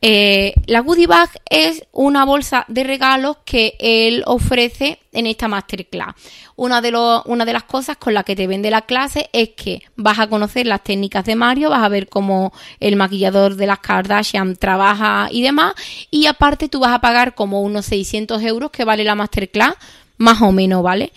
[0.01, 6.15] Eh, la goodie bag es una bolsa de regalos que él ofrece en esta masterclass.
[6.55, 6.93] Una de,
[7.25, 10.29] una de las cosas con las que te vende la clase es que vas a
[10.29, 15.27] conocer las técnicas de Mario, vas a ver cómo el maquillador de las Kardashian trabaja
[15.33, 15.75] y demás.
[16.13, 19.75] Y aparte tú vas a pagar como unos 600 euros que vale la masterclass
[20.17, 21.13] más o menos, ¿vale?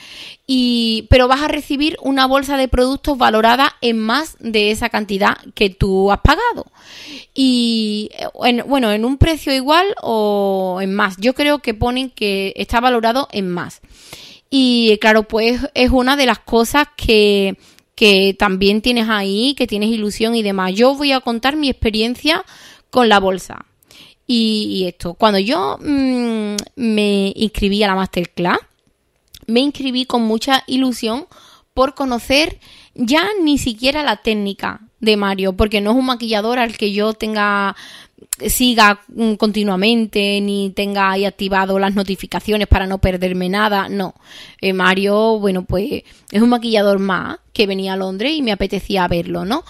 [0.46, 5.38] Y, pero vas a recibir una bolsa de productos valorada en más de esa cantidad
[5.54, 6.66] que tú has pagado.
[7.34, 8.10] Y
[8.66, 11.18] bueno, en un precio igual o en más.
[11.18, 13.82] Yo creo que ponen que está valorado en más.
[14.50, 17.58] Y claro, pues es una de las cosas que,
[17.96, 20.74] que también tienes ahí, que tienes ilusión y demás.
[20.74, 22.46] Yo voy a contar mi experiencia
[22.90, 23.66] con la bolsa.
[24.30, 28.60] Y, esto, cuando yo mm, me inscribí a la masterclass,
[29.48, 31.26] me inscribí con mucha ilusión
[31.74, 32.60] por conocer
[32.96, 37.14] ya ni siquiera la técnica de Mario, porque no es un maquillador al que yo
[37.14, 37.76] tenga
[38.48, 39.02] siga
[39.38, 44.16] continuamente ni tenga ahí activado las notificaciones para no perderme nada, no.
[44.62, 49.08] Eh, Mario, bueno, pues es un maquillador más que venía a Londres y me apetecía
[49.08, 49.64] verlo, ¿no?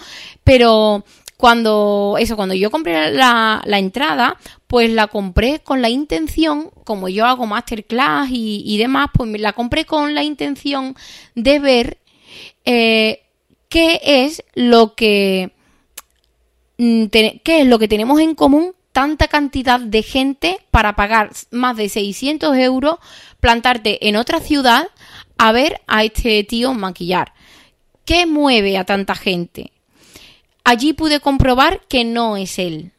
[0.44, 1.04] Pero
[1.36, 4.36] cuando, eso, cuando yo compré la, entrada,
[4.68, 9.84] pues la compré con la intención, como yo hago masterclass y, demás, pues la compré
[9.84, 10.94] con la intención
[11.34, 11.98] de ver
[12.64, 13.22] eh,
[13.68, 15.52] qué es lo que
[16.78, 21.76] mm, qué es lo que tenemos en común tanta cantidad de gente para pagar más
[21.76, 22.98] de 600 euros,
[23.40, 24.88] plantarte en otra ciudad
[25.38, 27.32] a ver a este tío maquillar.
[28.04, 29.72] ¿Qué mueve a tanta gente?
[30.68, 32.92] allí pude comprobar que no es él.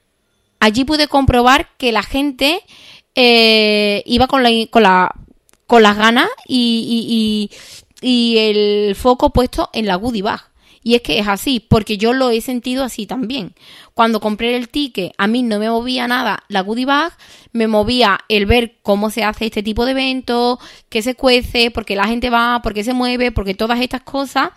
[0.59, 2.61] Allí pude comprobar que la gente
[3.15, 4.49] eh, iba con, la,
[5.69, 7.49] las ganas y,
[8.01, 10.41] el foco puesto en la goodie bag.
[10.81, 13.53] Y es que es así, porque yo lo he sentido así también.
[13.93, 17.11] Cuando compré el ticket, a mí no me movía nada la goodie bag,
[17.51, 20.57] me movía el ver cómo se hace este tipo de evento,
[20.87, 24.01] qué se cuece, por qué la gente va, por qué se mueve, porque todas estas
[24.01, 24.51] cosas.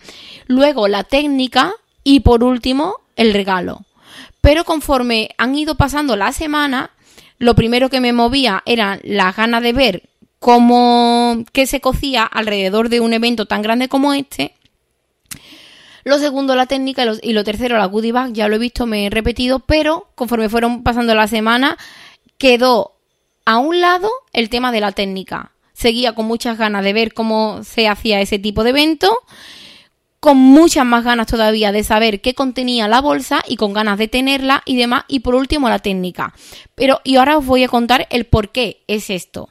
[0.47, 1.75] Luego la técnica
[2.05, 3.85] y por último el regalo.
[4.43, 6.91] Pero conforme han ido pasando la semana,
[7.39, 10.09] lo primero que me movía era las ganas de ver
[10.41, 14.53] cómo que se cocía alrededor de un evento tan grande como este.
[16.05, 19.07] Lo segundo, la técnica y lo, tercero, la goodie bag, ya lo he visto, me
[19.07, 21.79] he repetido, pero conforme fueron pasando la semana,
[22.37, 22.97] quedó
[23.45, 25.53] a un lado el tema de la técnica.
[25.73, 29.17] Seguía con muchas ganas de ver cómo se hacía ese tipo de evento
[30.23, 34.07] con muchas más ganas todavía de saber qué contenía la bolsa y con ganas de
[34.07, 35.03] tenerla y demás.
[35.09, 36.33] Y por último, la técnica.
[36.77, 39.49] Pero, y ahora os voy a contar el por qué es esto.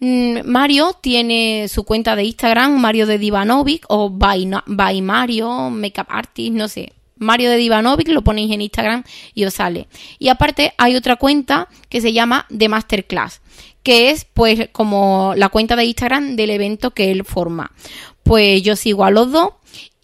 [0.00, 6.54] Mm, Mario tiene su cuenta de Instagram, Mario de Divanovic o by, Mario, Makeup Artist,
[6.54, 6.94] no sé.
[7.18, 9.04] Mario de Divanovic, lo ponéis en Instagram
[9.34, 9.86] y os sale.
[10.18, 13.42] Y aparte hay otra cuenta que se llama The Masterclass,
[13.82, 17.72] que es pues como la cuenta de Instagram del evento que él forma.
[18.22, 19.50] Pues yo sigo a los dos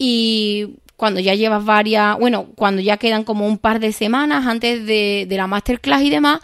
[0.05, 4.85] y cuando ya llevas varias, bueno, cuando ya quedan como un par de semanas antes
[4.85, 6.41] de, de la masterclass y demás,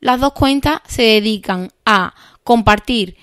[0.00, 3.18] las dos cuentas se dedican a compartir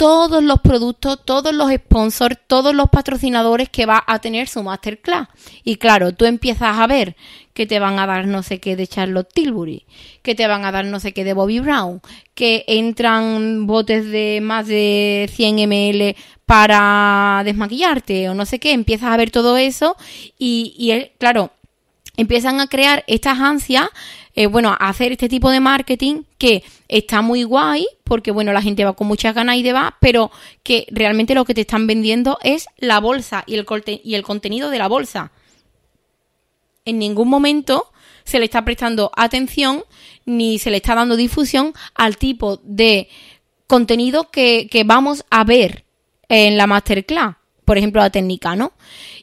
[0.00, 5.28] todos los productos, todos los sponsors, todos los patrocinadores que va a tener su masterclass.
[5.62, 7.16] Y claro, tú empiezas a ver
[7.52, 9.84] que te van a dar no sé qué de Charlotte Tilbury,
[10.22, 12.00] que te van a dar no sé qué de Bobby Brown,
[12.34, 19.10] que entran botes de más de 100 ml para desmaquillarte o no sé qué, empiezas
[19.10, 19.98] a ver todo eso
[20.38, 21.52] y, y claro,
[22.16, 23.90] empiezan a crear estas ansias
[24.34, 28.84] eh, bueno, hacer este tipo de marketing que está muy guay, porque bueno, la gente
[28.84, 30.30] va con muchas ganas y de va, pero
[30.62, 33.66] que realmente lo que te están vendiendo es la bolsa y el,
[34.04, 35.32] y el contenido de la bolsa.
[36.84, 37.90] En ningún momento
[38.24, 39.84] se le está prestando atención
[40.24, 43.08] ni se le está dando difusión al tipo de
[43.66, 45.84] contenido que, que vamos a ver
[46.28, 47.36] en la masterclass.
[47.64, 48.72] Por ejemplo, la técnica, ¿no?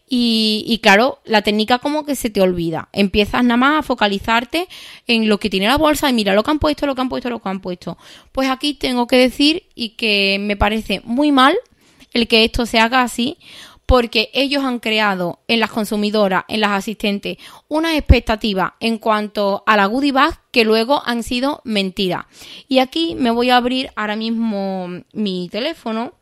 [0.09, 2.87] Y, claro, la técnica como que se te olvida.
[2.93, 4.67] Empiezas nada más a focalizarte
[5.05, 7.09] en lo que tiene la bolsa y mira lo que han puesto, lo que han
[7.09, 7.97] puesto, lo que han puesto.
[8.31, 11.57] Pues aquí tengo que decir y que me parece muy mal
[12.13, 13.37] el que esto se haga así
[13.87, 17.37] porque ellos han creado en las consumidoras, en las asistentes,
[17.69, 22.25] una expectativa en cuanto a la goodie bag que luego han sido mentiras.
[22.67, 26.13] Y aquí me voy a abrir ahora mismo mi teléfono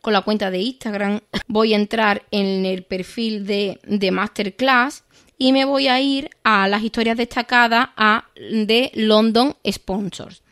[0.00, 5.04] con la cuenta de Instagram, voy a entrar en el perfil de, Masterclass
[5.38, 10.42] y me voy a ir a las historias destacadas a, de London Sponsors.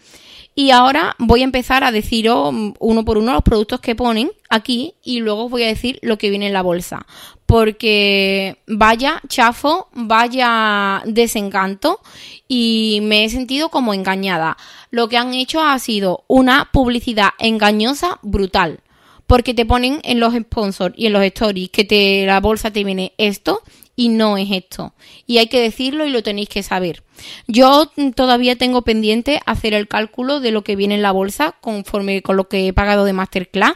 [0.55, 4.94] Y ahora voy a empezar a deciros uno por uno los productos que ponen aquí
[5.05, 7.07] y luego voy a decir lo que viene en la bolsa.
[7.46, 12.01] Porque vaya chafo, vaya desencanto
[12.49, 14.57] y me he sentido como engañada.
[14.90, 18.80] Lo que han hecho ha sido una publicidad engañosa brutal.
[19.28, 22.82] Porque te ponen en los sponsors y en los stories que te, la bolsa te
[22.82, 23.62] viene esto
[23.98, 24.94] y no es esto.
[25.26, 27.02] Y hay que decirlo y lo tenéis que saber.
[27.48, 32.22] Yo todavía tengo pendiente hacer el cálculo de lo que viene en la bolsa conforme
[32.22, 33.72] con lo que he pagado de Masterclass.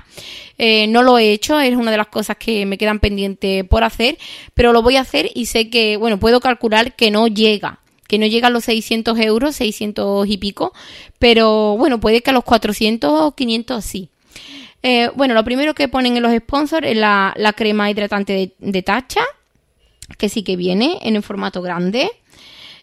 [0.58, 3.82] Eh, no lo he hecho, es una de las cosas que me quedan pendientes por
[3.82, 4.16] hacer,
[4.54, 8.18] pero lo voy a hacer y sé que, bueno, puedo calcular que no llega que
[8.18, 10.74] no llega a los 600 euros, 600 y pico,
[11.18, 14.10] pero bueno, puede que a los 400 o 500 sí.
[14.82, 19.22] Eh, bueno, lo primero que ponen en los sponsors es la, crema hidratante de tacha,
[20.18, 22.10] que sí que viene en el formato grande.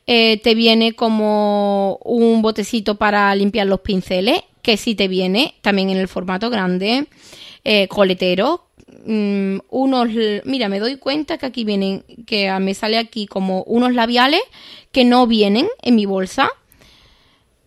[0.07, 5.89] Eh, te viene como un botecito para limpiar los pinceles, que sí te viene también
[5.89, 7.07] en el formato grande.
[7.63, 8.65] Eh, coletero.
[9.05, 10.09] Mm, unos,
[10.45, 14.41] mira, me doy cuenta que aquí vienen, que me sale aquí como unos labiales
[14.91, 16.49] que no vienen en mi bolsa.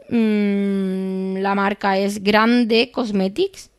[0.09, 3.72] Mm, la marca es Grande Cosmetics.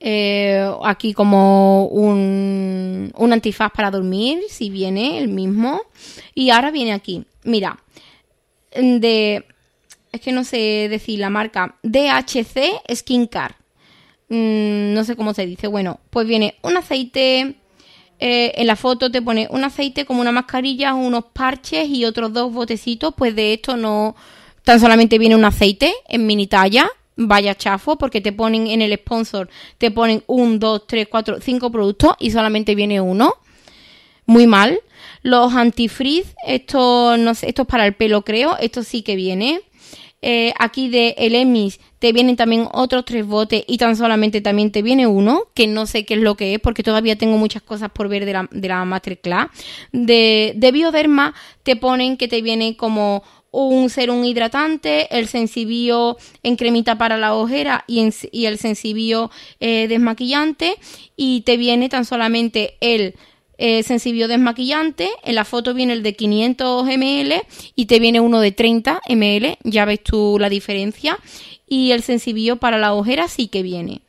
[0.00, 5.82] Eh, aquí como un, un, antifaz para dormir, si viene el mismo.
[6.34, 7.78] Y ahora viene aquí, mira,
[8.74, 9.44] de,
[10.12, 13.56] es que no sé decir la marca, DHC Skincare.
[14.28, 15.66] Mm, no sé cómo se dice.
[15.66, 17.56] Bueno, pues viene un aceite,
[18.20, 22.32] eh, en la foto te pone un aceite como una mascarilla, unos parches y otros
[22.32, 23.14] dos botecitos.
[23.16, 24.14] Pues de esto no,
[24.62, 26.88] tan solamente viene un aceite en mini talla
[27.18, 31.70] vaya chafo porque te ponen en el sponsor, te ponen un, dos, tres, cuatro, cinco
[31.70, 33.34] productos y solamente viene uno.
[34.24, 34.80] Muy mal.
[35.22, 39.60] Los antifreeze, esto, no sé, esto es para el pelo creo, esto sí que viene.
[40.20, 44.72] Eh, aquí de el Emis te vienen también otros tres botes y tan solamente también
[44.72, 47.62] te viene uno, que no sé qué es lo que es porque todavía tengo muchas
[47.62, 49.48] cosas por ver de la, de la masterclass.
[49.92, 56.56] De, de Bioderma te ponen que te viene como un serum hidratante, el sensibio en
[56.56, 58.00] cremita para la ojera y,
[58.44, 59.30] el sensibio
[59.60, 60.76] eh, desmaquillante
[61.16, 63.14] y te viene tan solamente el
[63.58, 67.42] eh, desmaquillante, en la foto viene el de 500 ml
[67.74, 71.18] y te viene uno de 30 ml, ya ves tú la diferencia
[71.66, 74.02] y el sensibio para la ojera sí que viene.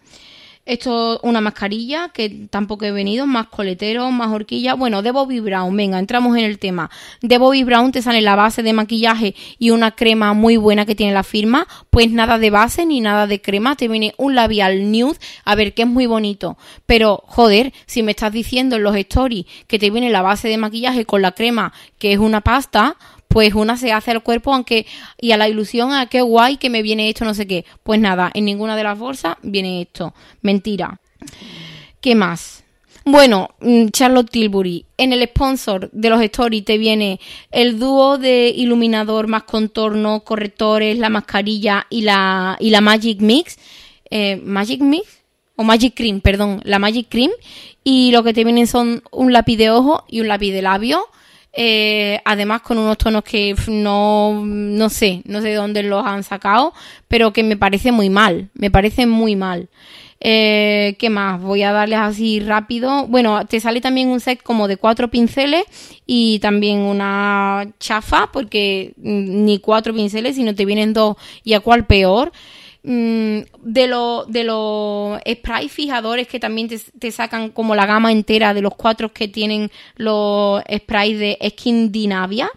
[0.70, 4.76] Esto una mascarilla que tampoco he venido, más coletero, más horquilla.
[4.76, 6.92] Bueno, de Bobby Brown, venga, entramos en el tema.
[7.24, 10.94] De Bobby Brown te sale la base de maquillaje y una crema muy buena que
[10.94, 11.68] tiene la firma.
[11.90, 15.74] Pues nada de base ni nada de crema, te viene un labial nude, a ver
[15.74, 16.56] que es muy bonito.
[16.86, 20.58] Pero, joder, si me estás diciendo en los stories que te viene la base de
[20.58, 22.96] maquillaje con la crema, que es una pasta,
[23.30, 24.86] pues una se hace al cuerpo aunque
[25.22, 27.64] y a la ilusión a qué guay que me viene esto no sé qué.
[27.84, 30.14] Pues nada, en ninguna de las bolsas viene esto.
[30.42, 31.00] Mentira.
[32.02, 32.64] ¿Qué más?
[33.06, 37.20] Bueno, mm, Charlotte Tilbury, en el sponsor de los stories te viene
[37.52, 43.58] el dúo de iluminador más contorno, correctores, la mascarilla y la, y la Magic Mix.
[44.10, 45.20] Eh, Magic Mix
[45.56, 47.32] o Magic Cream, perdón, la Magic Cream.
[47.84, 51.06] Y lo que te vienen son un lápiz de ojo y un lápiz de labio
[51.54, 56.24] eh, además con unos tonos que no, no sé, no sé de dónde los han
[56.24, 56.74] sacado,
[57.08, 59.70] pero que me parece muy mal, me parece muy mal.
[60.22, 61.41] Eh, ¿Qué más?
[61.41, 63.08] Voy a darles así rápido.
[63.08, 65.64] Bueno, te sale también un set como de cuatro pinceles
[66.06, 71.86] y también una chafa, porque ni cuatro pinceles, sino te vienen dos y a cuál
[71.86, 72.32] peor.
[72.82, 78.54] Mm, de los de los spray fijadores que también te, sacan como la gama entera
[78.54, 82.50] de los cuatro que tienen los sprays de Skindinavia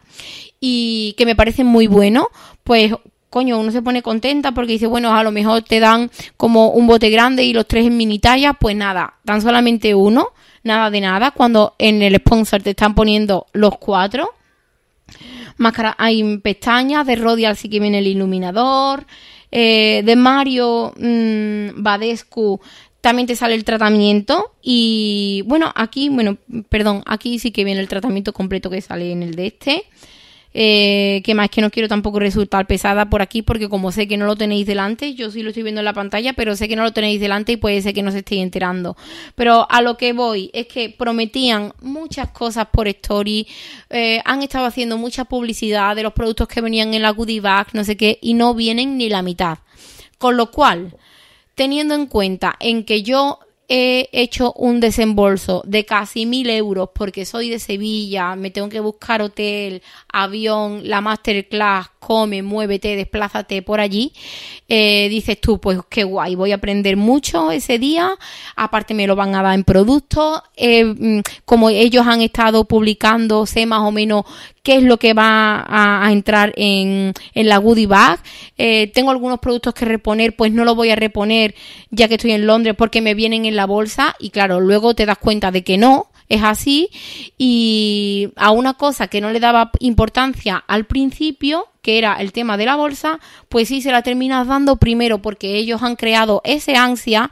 [0.61, 2.27] y que me parecen muy buenos,
[2.63, 2.93] pues
[3.31, 6.87] coño, uno se pone contenta porque dice, bueno, a lo mejor te dan como un
[6.87, 10.29] bote grande y los tres en mini talla, pues nada, tan solamente uno,
[10.63, 14.35] nada de nada, cuando en el sponsor te están poniendo los cuatro.
[15.57, 19.07] Máscara, hay pestañas, de Rodial sí que viene el iluminador,
[19.51, 22.61] eh, de Mario mmm, Badescu
[23.03, 26.39] también te sale el tratamiento y bueno, aquí, bueno,
[26.69, 29.85] perdón, aquí sí que viene el tratamiento completo que sale en el de este.
[30.55, 34.19] Eh, que más que no quiero tampoco resultar pesada por aquí porque como sé que
[34.19, 36.77] no lo tenéis delante, yo sí lo estoy viendo en la pantalla, pero sé que
[36.77, 38.97] no lo tenéis delante y puede ser que no se estéis enterando.
[39.35, 43.47] Pero a lo que voy es que prometían muchas cosas por story,
[43.89, 47.69] eh, han estado haciendo mucha publicidad de los productos que venían en la goodie bag,
[47.73, 49.59] no sé qué, y no vienen ni la mitad.
[50.19, 50.95] Con lo cual,
[51.55, 53.39] teniendo en cuenta en que yo
[53.69, 58.81] he hecho un desembolso de casi mil euros porque soy de Sevilla, me tengo que
[58.81, 59.83] buscar hotel,
[60.13, 64.13] avión, la masterclass, come, muévete, desplázate por allí,
[64.69, 68.11] eh, dices tú, pues qué guay, voy a aprender mucho ese día,
[68.57, 73.47] aparte me lo van a dar en productos, eh, mm, como ellos han estado publicando,
[73.47, 74.25] sé más o menos
[74.63, 78.21] qué es lo que va a, entrar en, en, la goodie bag.
[78.57, 81.55] Eh, tengo algunos productos que reponer, pues no los voy a reponer
[81.91, 85.07] ya que estoy en Londres porque me vienen en la bolsa y claro, luego te
[85.07, 86.89] das cuenta de que no, es así.
[87.37, 92.57] Y a una cosa que no le daba importancia al principio, que era el tema
[92.57, 96.77] de la bolsa, pues sí se la terminas dando primero porque ellos han creado ese
[96.77, 97.31] ansia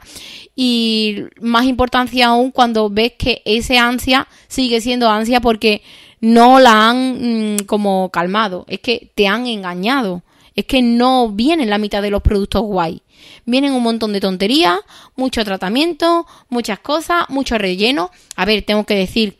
[0.55, 5.81] y más importancia aún cuando ves que ese ansia sigue siendo ansia porque
[6.19, 10.21] no la han mm, como calmado, es que te han engañado,
[10.61, 13.01] es que no vienen la mitad de los productos guay.
[13.45, 14.79] Vienen un montón de tonterías,
[15.15, 18.11] mucho tratamiento, muchas cosas, mucho relleno.
[18.35, 19.37] A ver, tengo que decir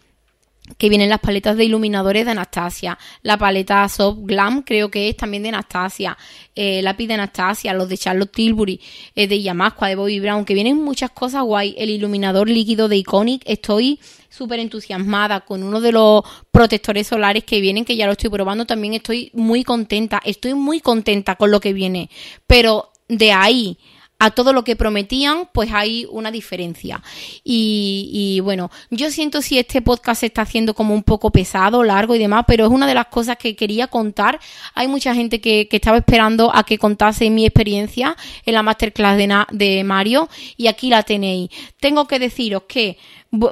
[0.77, 5.17] que vienen las paletas de iluminadores de Anastasia, la paleta Soft Glam creo que es
[5.17, 6.17] también de Anastasia,
[6.55, 8.79] eh, lápiz de Anastasia, los de Charlotte Tilbury,
[9.15, 12.97] eh, de Yamasqua, de Bobby Brown, que vienen muchas cosas guay, el iluminador líquido de
[12.97, 13.99] Iconic, estoy
[14.29, 18.65] súper entusiasmada con uno de los protectores solares que vienen, que ya lo estoy probando,
[18.65, 22.09] también estoy muy contenta, estoy muy contenta con lo que viene,
[22.47, 23.77] pero de ahí
[24.21, 27.01] a todo lo que prometían, pues hay una diferencia.
[27.43, 32.13] Y, bueno, yo siento si este podcast se está haciendo como un poco pesado, largo
[32.13, 34.39] y demás, pero es una de las cosas que quería contar.
[34.75, 38.15] Hay mucha gente que, estaba esperando a que contase mi experiencia
[38.45, 41.49] en la masterclass de, de Mario y aquí la tenéis.
[41.79, 42.99] Tengo que deciros que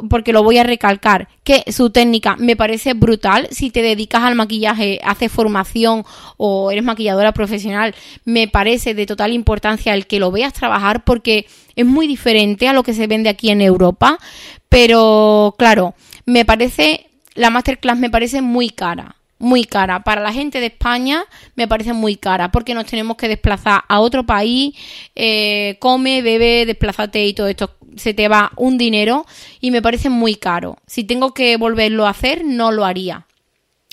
[0.09, 3.47] porque lo voy a recalcar, que su técnica me parece brutal.
[3.51, 6.03] Si te dedicas al maquillaje, haces formación
[6.38, 11.47] o eres maquilladora profesional, me parece de total importancia el que lo veas trabajar porque
[11.75, 14.19] es muy diferente a lo que se vende aquí en Europa.
[14.67, 20.03] Pero claro, me parece, la masterclass me parece muy cara muy cara.
[20.03, 21.23] Para la gente de España
[21.55, 24.75] me parece muy cara porque nos tenemos que desplazar a otro país,
[25.15, 29.26] eh, come, bebe, desplázate y todo esto se te va un dinero
[29.60, 30.78] y me parece muy caro.
[30.88, 33.26] Si tengo que volverlo a hacer, no lo haría.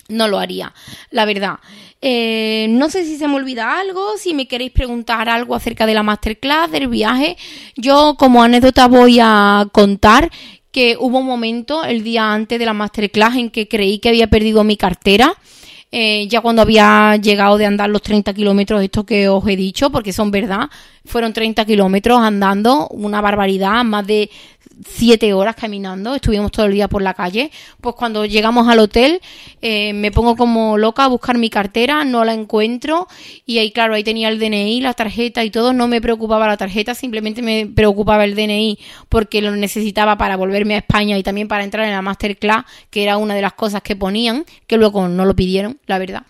[0.08, 0.72] No lo haría,
[1.10, 1.58] la verdad.
[2.00, 5.94] Eh, no sé si se me olvida algo, si me queréis preguntar algo acerca de
[5.94, 7.36] la masterclass, del viaje.
[7.74, 10.30] Yo como anécdota voy a contar
[10.70, 14.28] que hubo un momento el día antes de la masterclass en que creí que había
[14.28, 15.34] perdido mi cartera.
[15.98, 19.88] Eh, ya cuando había llegado de andar los 30 kilómetros, esto que os he dicho,
[19.88, 20.68] porque son verdad,
[21.06, 24.28] fueron 30 kilómetros andando, una barbaridad, más de
[24.84, 27.50] siete horas caminando, estuvimos todo el día por la calle.
[27.80, 29.20] Pues cuando llegamos al hotel
[29.62, 33.06] eh, me pongo como loca a buscar mi cartera, no la encuentro
[33.44, 36.56] y ahí claro, ahí tenía el DNI, la tarjeta y todo, no me preocupaba la
[36.56, 41.48] tarjeta, simplemente me preocupaba el DNI porque lo necesitaba para volverme a España y también
[41.48, 45.08] para entrar en la masterclass, que era una de las cosas que ponían, que luego
[45.08, 46.22] no lo pidieron, la verdad.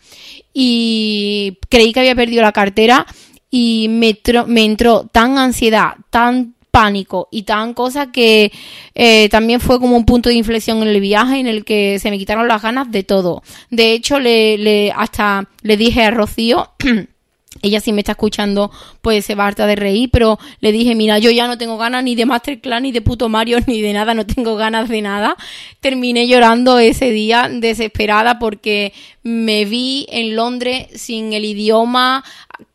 [0.52, 3.06] Y creí que había perdido la cartera
[3.50, 8.52] y me, me entró tan ansiedad, tan pánico y tan cosa que
[8.94, 12.10] eh, también fue como un punto de inflexión en el viaje en el que se
[12.10, 13.42] me quitaron las ganas de todo.
[13.70, 16.68] De hecho, le, le hasta le dije a Rocío
[17.62, 18.70] ella si me está escuchando
[19.00, 22.04] pues se va harta de reír, pero le dije, mira, yo ya no tengo ganas
[22.04, 25.36] ni de Masterclass, ni de puto Mario, ni de nada, no tengo ganas de nada.
[25.80, 28.92] Terminé llorando ese día desesperada porque
[29.26, 32.22] me vi en Londres sin el idioma,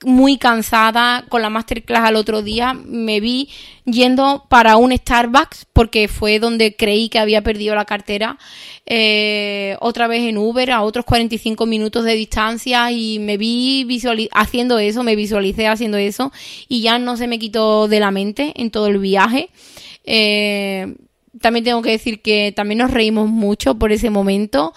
[0.04, 3.48] muy cansada, con la Masterclass al otro día, me vi
[3.86, 8.38] yendo para un Starbucks porque fue donde creí que había perdido la cartera
[8.86, 13.88] eh, otra vez en Uber a otros 45 minutos de distancia y me vi
[14.34, 16.34] haciendo eso, me visualicé haciendo eso
[16.68, 19.52] y ya no se me quitó de la mente en todo el viaje.
[20.04, 20.96] Eh,
[21.40, 24.74] también tengo que decir que también nos reímos mucho por ese momento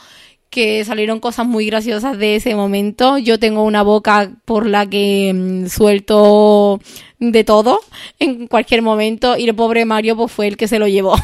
[0.54, 3.18] que salieron cosas muy graciosas de ese momento.
[3.18, 6.80] Yo tengo una boca por la que mm, suelto
[7.18, 7.80] de todo
[8.20, 11.16] en cualquier momento y el pobre Mario pues fue el que se lo llevó.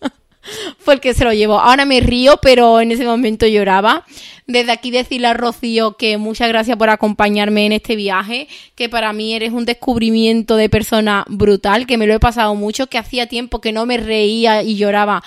[0.78, 1.60] fue el que se lo llevó.
[1.60, 4.06] Ahora me río, pero en ese momento lloraba.
[4.46, 9.12] Desde aquí decirle a Rocío que muchas gracias por acompañarme en este viaje, que para
[9.12, 13.26] mí eres un descubrimiento de persona brutal, que me lo he pasado mucho, que hacía
[13.26, 15.22] tiempo que no me reía y lloraba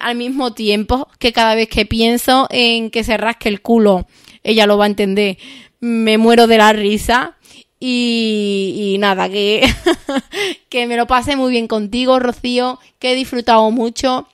[0.00, 4.06] al mismo tiempo que cada vez que pienso en que se rasque el culo,
[4.42, 5.38] ella lo va a entender,
[5.80, 7.32] me muero de la risa.
[7.78, 9.68] Y, nada, que,
[10.70, 14.26] que me lo pase muy bien contigo, Rocío, que he disfrutado mucho,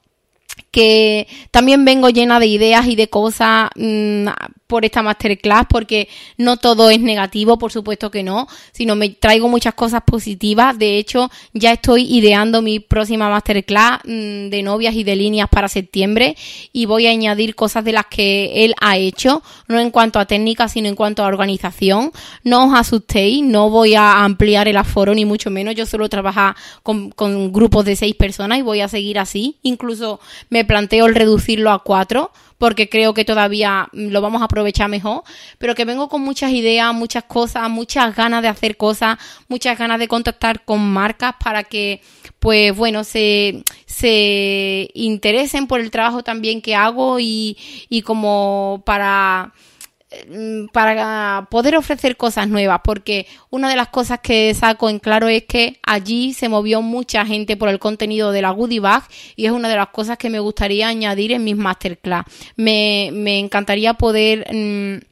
[0.73, 4.27] que también vengo llena de ideas y de cosas mm,
[4.67, 6.09] por esta masterclass porque
[6.39, 10.79] no todo es negativo, por supuesto que no, sino me traigo muchas cosas positivas.
[10.79, 15.69] De hecho, ya estoy ideando mi próxima masterclass mm, de novias y de líneas para
[15.69, 16.37] septiembre
[16.73, 20.25] y voy a añadir cosas de las que él ha hecho, no en cuanto a
[20.25, 22.11] técnica, sino en cuanto a organización.
[22.45, 26.59] No os asustéis, no voy a ampliar el aforo ni mucho menos, yo solo trabajo
[26.83, 29.59] con, con grupos de seis personas y voy a seguir así.
[29.63, 30.19] Incluso
[30.49, 35.25] me planteo el reducirlo a cuatro porque creo que todavía lo vamos a aprovechar mejor,
[35.59, 39.99] pero que vengo con muchas ideas, muchas cosas, muchas ganas de hacer cosas, muchas ganas
[39.99, 42.03] de contactar con marcas para que,
[42.39, 47.57] pues bueno, se, se interesen por el trabajo también que hago y,
[47.89, 49.82] y como para Mm,
[50.73, 55.45] para poder ofrecer cosas nuevas, porque una de las cosas que saco en claro es
[55.45, 59.05] que allí se movió mucha gente por el contenido de la Goodie Bag
[59.37, 62.25] y es una de las cosas que me gustaría añadir en mis masterclass.
[62.57, 64.47] Me, me encantaría poder...
[64.53, 65.12] Mm,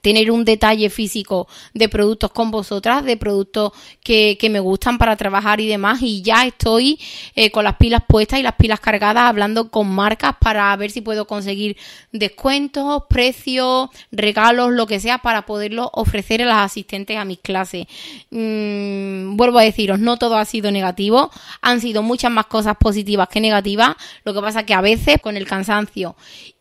[0.00, 3.72] tener un detalle físico de productos con vosotras, de productos
[4.02, 6.00] que, que me gustan para trabajar y demás.
[6.02, 6.98] Y ya estoy
[7.34, 11.00] eh, con las pilas puestas y las pilas cargadas hablando con marcas para ver si
[11.00, 11.76] puedo conseguir
[12.12, 17.86] descuentos, precios, regalos, lo que sea, para poderlo ofrecer a las asistentes a mis clases.
[18.30, 21.30] Mm, vuelvo a deciros, no todo ha sido negativo,
[21.60, 23.96] han sido muchas más cosas positivas que negativas.
[24.24, 26.16] Lo que pasa que a veces con el cansancio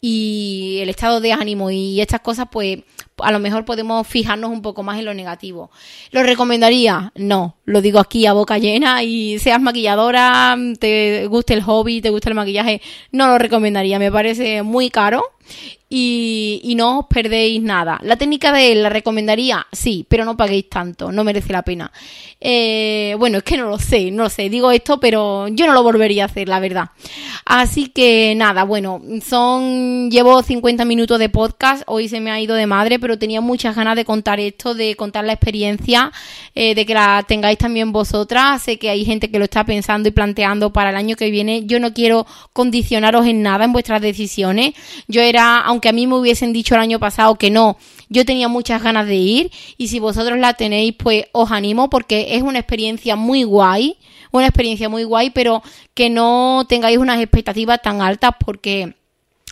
[0.09, 2.79] y el estado de ánimo y estas cosas, pues
[3.17, 5.69] a lo mejor podemos fijarnos un poco más en lo negativo.
[6.11, 7.11] ¿Lo recomendaría?
[7.15, 12.09] No, lo digo aquí a boca llena y seas maquilladora, te guste el hobby, te
[12.09, 12.81] gusta el maquillaje,
[13.11, 15.25] no lo recomendaría, me parece muy caro
[15.89, 17.99] y, no os perdéis nada.
[18.03, 21.91] La técnica de él la recomendaría, sí, pero no paguéis tanto, no merece la pena.
[22.39, 25.73] Eh, bueno, es que no lo sé, no lo sé, digo esto, pero yo no
[25.73, 26.89] lo volvería a hacer, la verdad.
[27.45, 32.55] Así que nada, bueno, son, llevo 50 minutos de podcast, hoy se me ha ido
[32.55, 36.11] de madre, pero tenía muchas ganas de contar esto, de contar la experiencia,
[36.53, 38.61] eh, de que la tengáis también vosotras.
[38.61, 41.65] Sé que hay gente que lo está pensando y planteando para el año que viene.
[41.65, 44.73] Yo no quiero condicionaros en nada en vuestras decisiones.
[45.07, 47.77] Yo era, aunque a mí me hubiesen dicho el año pasado que no,
[48.09, 52.35] yo tenía muchas ganas de ir y si vosotros la tenéis, pues os animo porque
[52.35, 53.97] es una experiencia muy guay,
[54.31, 55.61] una experiencia muy guay, pero
[55.93, 58.95] que no tengáis unas expectativas tan altas porque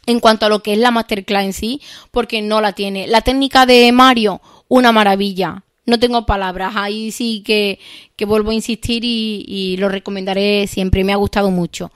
[0.05, 1.81] en cuanto a lo que es la masterclass en sí,
[2.11, 3.07] porque no la tiene.
[3.07, 5.64] La técnica de Mario, una maravilla.
[5.85, 7.79] No tengo palabras, ahí sí que,
[8.15, 11.91] que vuelvo a insistir y, lo recomendaré siempre, me ha gustado mucho.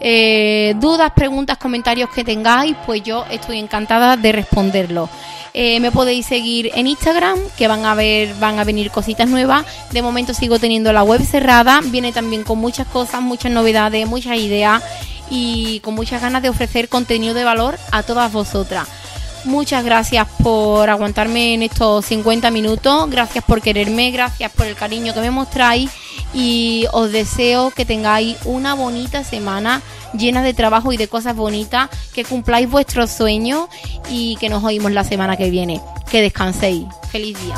[0.00, 5.10] Eh, dudas, preguntas, comentarios que tengáis, pues yo estoy encantada de responderlo.
[5.52, 9.64] Eh, me podéis seguir en Instagram, que van a ver, van a venir cositas nuevas.
[9.92, 14.38] De momento sigo teniendo la web cerrada, viene también con muchas cosas, muchas novedades, muchas
[14.38, 14.82] ideas
[15.30, 18.88] y con muchas ganas de ofrecer contenido de valor a todas vosotras.
[19.44, 25.12] Muchas gracias por aguantarme en estos 50 minutos, gracias por quererme, gracias por el cariño
[25.12, 25.90] que me mostráis
[26.32, 29.82] y os deseo que tengáis una bonita semana
[30.16, 33.68] llena de trabajo y de cosas bonitas, que cumpláis vuestros sueños
[34.08, 35.80] y que nos oímos la semana que viene.
[36.10, 36.86] Que descanséis.
[37.10, 37.54] Feliz día.